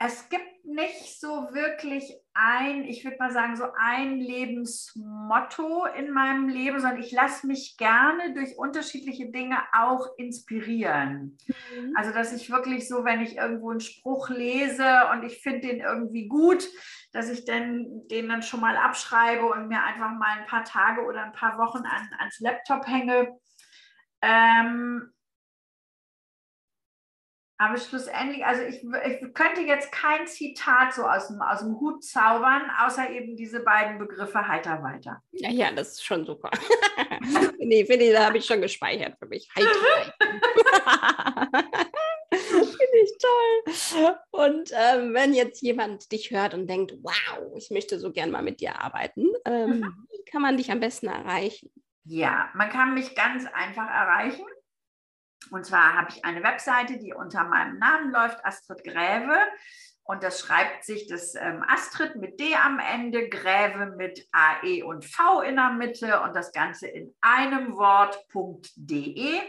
es 0.03 0.29
gibt 0.29 0.65
nicht 0.65 1.19
so 1.19 1.53
wirklich 1.53 2.11
ein, 2.33 2.85
ich 2.85 3.03
würde 3.03 3.17
mal 3.19 3.31
sagen, 3.31 3.55
so 3.55 3.65
ein 3.77 4.19
Lebensmotto 4.19 5.85
in 5.85 6.11
meinem 6.11 6.49
Leben, 6.49 6.79
sondern 6.79 7.01
ich 7.01 7.11
lasse 7.11 7.45
mich 7.45 7.77
gerne 7.77 8.33
durch 8.33 8.57
unterschiedliche 8.57 9.31
Dinge 9.31 9.57
auch 9.73 10.07
inspirieren. 10.17 11.37
Mhm. 11.47 11.93
Also, 11.95 12.11
dass 12.11 12.33
ich 12.33 12.49
wirklich 12.49 12.87
so, 12.87 13.03
wenn 13.03 13.21
ich 13.21 13.37
irgendwo 13.37 13.69
einen 13.69 13.79
Spruch 13.79 14.29
lese 14.29 14.87
und 15.11 15.23
ich 15.23 15.41
finde 15.41 15.67
den 15.67 15.81
irgendwie 15.81 16.27
gut, 16.27 16.67
dass 17.11 17.29
ich 17.29 17.45
dann, 17.45 18.07
den 18.09 18.29
dann 18.29 18.41
schon 18.41 18.61
mal 18.61 18.77
abschreibe 18.77 19.45
und 19.45 19.67
mir 19.67 19.83
einfach 19.83 20.11
mal 20.11 20.39
ein 20.39 20.47
paar 20.47 20.63
Tage 20.63 21.05
oder 21.05 21.25
ein 21.25 21.33
paar 21.33 21.59
Wochen 21.59 21.85
an, 21.85 22.09
ans 22.17 22.39
Laptop 22.39 22.87
hänge. 22.87 23.37
Ähm, 24.21 25.11
aber 27.61 27.77
schlussendlich, 27.77 28.43
also 28.43 28.63
ich, 28.63 28.77
ich, 28.77 29.33
könnte 29.35 29.61
jetzt 29.61 29.91
kein 29.91 30.25
Zitat 30.25 30.95
so 30.95 31.03
aus 31.03 31.27
dem, 31.27 31.43
aus 31.43 31.59
dem 31.59 31.79
Hut 31.79 32.03
zaubern, 32.03 32.63
außer 32.83 33.11
eben 33.11 33.35
diese 33.35 33.59
beiden 33.59 33.99
Begriffe 33.99 34.47
heiter 34.47 34.81
weiter. 34.81 35.21
Ja, 35.31 35.51
ja, 35.51 35.71
das 35.71 35.89
ist 35.89 36.03
schon 36.03 36.25
super. 36.25 36.49
nee, 37.59 37.85
finde 37.85 38.05
ich, 38.05 38.13
da 38.13 38.25
habe 38.25 38.39
ich 38.39 38.45
schon 38.45 38.61
gespeichert 38.61 39.15
für 39.19 39.27
mich. 39.27 39.47
Heiter 39.55 39.67
weiter. 39.67 40.13
finde 42.31 42.97
ich 43.03 43.13
toll. 43.19 44.17
Und 44.31 44.71
ähm, 44.71 45.13
wenn 45.13 45.35
jetzt 45.35 45.61
jemand 45.61 46.11
dich 46.11 46.31
hört 46.31 46.55
und 46.55 46.65
denkt, 46.65 46.95
wow, 47.03 47.53
ich 47.55 47.69
möchte 47.69 47.99
so 47.99 48.11
gern 48.11 48.31
mal 48.31 48.41
mit 48.41 48.59
dir 48.59 48.81
arbeiten, 48.81 49.27
ähm, 49.45 49.81
mhm. 49.81 50.07
wie 50.09 50.31
kann 50.31 50.41
man 50.41 50.57
dich 50.57 50.71
am 50.71 50.79
besten 50.79 51.09
erreichen? 51.09 51.69
Ja, 52.05 52.49
man 52.55 52.71
kann 52.71 52.95
mich 52.95 53.13
ganz 53.13 53.45
einfach 53.53 53.87
erreichen 53.87 54.47
und 55.51 55.65
zwar 55.65 55.95
habe 55.97 56.07
ich 56.09 56.23
eine 56.23 56.43
Webseite, 56.43 56.97
die 56.97 57.13
unter 57.13 57.43
meinem 57.43 57.77
Namen 57.77 58.11
läuft, 58.11 58.43
Astrid 58.45 58.83
Gräve. 58.85 59.37
Und 60.03 60.23
das 60.23 60.39
schreibt 60.39 60.83
sich 60.83 61.07
das 61.07 61.35
ähm, 61.35 61.63
Astrid 61.67 62.15
mit 62.15 62.39
D 62.39 62.55
am 62.55 62.79
Ende, 62.79 63.29
Gräve 63.29 63.93
mit 63.97 64.27
AE 64.31 64.83
und 64.83 65.05
V 65.05 65.41
in 65.41 65.57
der 65.57 65.71
Mitte 65.71 66.21
und 66.21 66.35
das 66.35 66.51
Ganze 66.53 66.87
in 66.87 67.13
einem 67.21 67.75
Wort.de. 67.75 69.39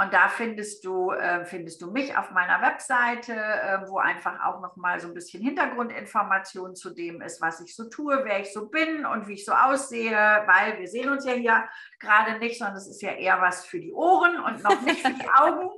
Und 0.00 0.14
da 0.14 0.28
findest 0.28 0.86
du, 0.86 1.10
äh, 1.10 1.44
findest 1.44 1.82
du 1.82 1.90
mich 1.90 2.16
auf 2.16 2.30
meiner 2.30 2.62
Webseite, 2.62 3.34
äh, 3.34 3.86
wo 3.86 3.98
einfach 3.98 4.42
auch 4.42 4.62
nochmal 4.62 4.98
so 4.98 5.08
ein 5.08 5.12
bisschen 5.12 5.42
Hintergrundinformation 5.42 6.74
zu 6.74 6.94
dem 6.94 7.20
ist, 7.20 7.42
was 7.42 7.60
ich 7.60 7.76
so 7.76 7.86
tue, 7.90 8.24
wer 8.24 8.40
ich 8.40 8.50
so 8.50 8.70
bin 8.70 9.04
und 9.04 9.28
wie 9.28 9.34
ich 9.34 9.44
so 9.44 9.52
aussehe, 9.52 10.16
weil 10.46 10.78
wir 10.78 10.88
sehen 10.88 11.10
uns 11.10 11.26
ja 11.26 11.34
hier 11.34 11.68
gerade 11.98 12.38
nicht, 12.38 12.58
sondern 12.58 12.78
es 12.78 12.88
ist 12.88 13.02
ja 13.02 13.10
eher 13.10 13.42
was 13.42 13.66
für 13.66 13.78
die 13.78 13.92
Ohren 13.92 14.40
und 14.40 14.62
noch 14.62 14.80
nicht 14.80 15.06
für 15.06 15.12
die 15.12 15.28
Augen. 15.34 15.68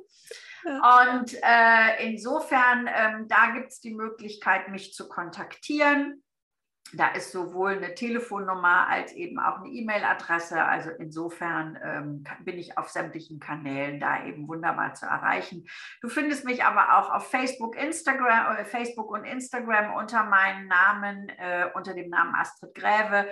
Und 0.65 1.35
äh, 1.43 2.07
insofern, 2.07 2.89
ähm, 2.95 3.27
da 3.27 3.51
gibt 3.55 3.73
es 3.73 3.81
die 3.81 3.93
Möglichkeit, 3.93 4.69
mich 4.69 4.95
zu 4.95 5.09
kontaktieren. 5.09 6.23
Da 6.95 7.09
ist 7.09 7.33
sowohl 7.33 7.77
eine 7.77 7.95
Telefonnummer 7.95 8.87
als 8.89 9.13
eben 9.13 9.39
auch 9.39 9.59
eine 9.59 9.69
E-Mail-Adresse. 9.69 10.63
Also 10.63 10.91
insofern 10.91 11.79
ähm, 11.83 12.25
bin 12.45 12.59
ich 12.59 12.77
auf 12.77 12.91
sämtlichen 12.91 13.41
Kanälen 13.41 13.99
da 13.99 14.25
eben 14.25 14.47
wunderbar 14.47 14.95
zu 14.95 15.07
erreichen. 15.07 15.67
Du 16.01 16.09
findest 16.09 16.45
mich 16.45 16.65
aber 16.65 16.99
auch 16.99 17.11
auf 17.11 17.31
Facebook, 17.31 17.77
Instagram, 17.77 18.57
äh, 18.57 18.65
Facebook 18.65 19.11
und 19.11 19.25
Instagram 19.25 19.95
unter 19.95 20.25
meinem 20.25 20.69
Namen, 20.69 21.29
äh, 21.31 21.71
unter 21.75 21.95
dem 21.95 22.11
Namen 22.11 22.35
Astrid 22.35 22.75
Gräve. 22.75 23.27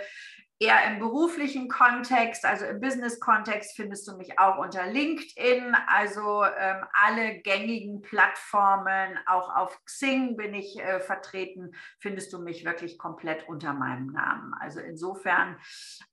Eher 0.63 0.93
im 0.93 0.99
beruflichen 0.99 1.69
Kontext, 1.69 2.45
also 2.45 2.67
im 2.67 2.81
Business-Kontext, 2.81 3.75
findest 3.77 4.07
du 4.07 4.19
mich 4.19 4.39
auch 4.39 4.59
unter 4.59 4.87
LinkedIn, 4.87 5.75
also 5.87 6.45
ähm, 6.45 6.85
alle 6.93 7.41
gängigen 7.41 8.03
Plattformen, 8.03 9.19
auch 9.25 9.57
auf 9.57 9.83
Xing 9.87 10.37
bin 10.37 10.53
ich 10.53 10.79
äh, 10.79 11.01
vertreten, 11.01 11.73
findest 11.99 12.35
du 12.35 12.41
mich 12.41 12.67
wirklich 12.67 12.99
komplett 12.99 13.49
unter 13.49 13.73
meinem 13.73 14.09
Namen. 14.09 14.53
Also 14.61 14.81
insofern 14.81 15.57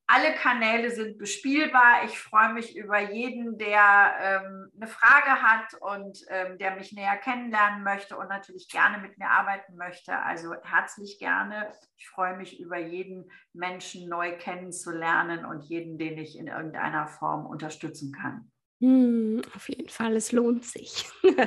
alle 0.08 0.34
Kanäle 0.36 0.90
sind 0.90 1.18
bespielbar. 1.18 2.06
Ich 2.06 2.18
freue 2.18 2.54
mich 2.54 2.78
über 2.78 3.12
jeden, 3.12 3.58
der 3.58 4.14
ähm, 4.22 4.72
eine 4.76 4.88
Frage 4.88 5.42
hat 5.42 5.74
und 5.82 6.24
ähm, 6.30 6.58
der 6.58 6.76
mich 6.76 6.94
näher 6.94 7.18
kennenlernen 7.18 7.84
möchte 7.84 8.18
und 8.18 8.30
natürlich 8.30 8.70
gerne 8.70 9.00
mit 9.00 9.18
mir 9.18 9.30
arbeiten 9.30 9.76
möchte. 9.76 10.18
Also 10.18 10.54
herzlich 10.64 11.20
gerne. 11.20 11.74
Ich 11.98 12.08
freue 12.08 12.38
mich 12.38 12.58
über 12.60 12.78
jeden 12.78 13.30
Menschen 13.52 14.08
neu 14.08 14.38
kennenzulernen 14.38 15.44
und 15.46 15.64
jeden, 15.64 15.98
den 15.98 16.18
ich 16.18 16.38
in 16.38 16.48
irgendeiner 16.48 17.08
Form 17.08 17.46
unterstützen 17.46 18.14
kann. 18.14 18.50
Hm, 18.80 19.42
auf 19.56 19.68
jeden 19.68 19.90
Fall, 19.90 20.16
es 20.16 20.32
lohnt 20.32 20.64
sich. 20.64 21.06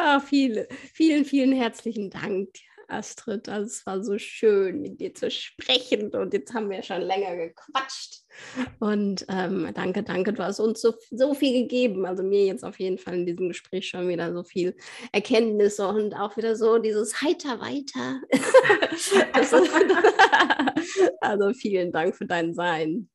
ah, 0.00 0.20
viele, 0.20 0.66
vielen, 0.92 1.26
vielen 1.26 1.52
herzlichen 1.52 2.08
Dank. 2.08 2.48
Astrid. 2.88 3.48
Also 3.48 3.66
es 3.66 3.86
war 3.86 4.02
so 4.02 4.18
schön, 4.18 4.80
mit 4.80 5.00
dir 5.00 5.14
zu 5.14 5.30
sprechen. 5.30 6.14
Und 6.14 6.32
jetzt 6.32 6.54
haben 6.54 6.70
wir 6.70 6.82
schon 6.82 7.02
länger 7.02 7.36
gequatscht. 7.36 8.22
Und 8.80 9.24
ähm, 9.28 9.70
danke, 9.74 10.02
danke, 10.02 10.32
du 10.32 10.42
hast 10.42 10.60
uns 10.60 10.80
so, 10.80 10.94
so 11.10 11.34
viel 11.34 11.62
gegeben. 11.62 12.06
Also 12.06 12.22
mir 12.22 12.44
jetzt 12.44 12.64
auf 12.64 12.78
jeden 12.78 12.98
Fall 12.98 13.14
in 13.14 13.26
diesem 13.26 13.48
Gespräch 13.48 13.88
schon 13.88 14.08
wieder 14.08 14.32
so 14.32 14.42
viel 14.42 14.76
Erkenntnisse 15.12 15.86
und 15.86 16.14
auch 16.14 16.36
wieder 16.36 16.56
so 16.56 16.78
dieses 16.78 17.22
Heiter 17.22 17.60
weiter. 17.60 18.20
also 21.20 21.52
vielen 21.52 21.92
Dank 21.92 22.16
für 22.16 22.26
dein 22.26 22.54
Sein. 22.54 23.08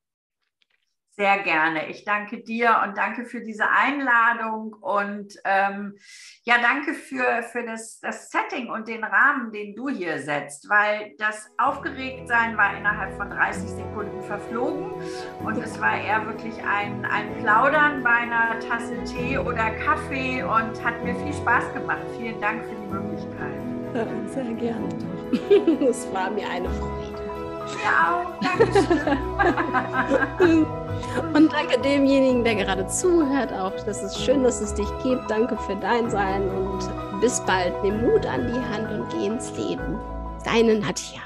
Sehr 1.20 1.40
gerne. 1.40 1.90
Ich 1.90 2.06
danke 2.06 2.38
dir 2.38 2.80
und 2.86 2.98
danke 2.98 3.26
für 3.26 3.42
diese 3.42 3.70
Einladung 3.70 4.72
und 4.80 5.36
ähm, 5.44 5.98
ja, 6.46 6.56
danke 6.62 6.94
für, 6.94 7.44
für 7.44 7.66
das, 7.66 8.00
das 8.00 8.30
Setting 8.30 8.70
und 8.70 8.88
den 8.88 9.04
Rahmen, 9.04 9.52
den 9.52 9.76
du 9.76 9.90
hier 9.90 10.20
setzt, 10.20 10.70
weil 10.70 11.16
das 11.18 11.52
Aufgeregtsein 11.58 12.56
war 12.56 12.78
innerhalb 12.78 13.18
von 13.18 13.30
30 13.30 13.70
Sekunden 13.70 14.22
verflogen 14.22 14.94
und 15.44 15.58
es 15.58 15.82
war 15.82 16.00
eher 16.00 16.26
wirklich 16.26 16.56
ein, 16.64 17.04
ein 17.04 17.36
Plaudern 17.40 18.02
bei 18.02 18.12
einer 18.12 18.58
Tasse 18.62 19.04
Tee 19.04 19.38
oder 19.38 19.72
Kaffee 19.72 20.42
und 20.42 20.82
hat 20.86 21.04
mir 21.04 21.16
viel 21.16 21.34
Spaß 21.34 21.74
gemacht. 21.74 22.00
Vielen 22.18 22.40
Dank 22.40 22.64
für 22.64 22.76
die 22.76 22.88
Möglichkeit. 22.88 23.60
Sehr 24.30 24.54
gerne. 24.54 24.88
Es 25.90 26.12
war 26.14 26.32
mir 26.32 26.48
eine 26.50 26.70
Freude. 26.70 26.99
Auch. 27.86 28.26
Dankeschön. 28.42 29.18
Und 31.34 31.52
danke 31.54 31.80
demjenigen, 31.80 32.44
der 32.44 32.56
gerade 32.56 32.86
zuhört, 32.88 33.54
auch. 33.54 33.72
Das 33.86 34.04
ist 34.04 34.22
schön, 34.24 34.44
dass 34.44 34.60
es 34.62 34.74
dich 34.74 34.88
gibt. 35.04 35.30
Danke 35.30 35.56
für 35.58 35.76
dein 35.76 36.10
Sein 36.10 36.50
und 36.50 36.90
bis 37.22 37.40
bald. 37.42 37.74
Nimm 37.84 38.02
Mut 38.02 38.26
an 38.26 38.48
die 38.48 38.60
Hand 38.74 38.92
und 38.92 39.08
geh 39.10 39.28
ins 39.28 39.56
Leben. 39.58 40.00
Deine 40.44 40.80
Nadja. 40.80 41.22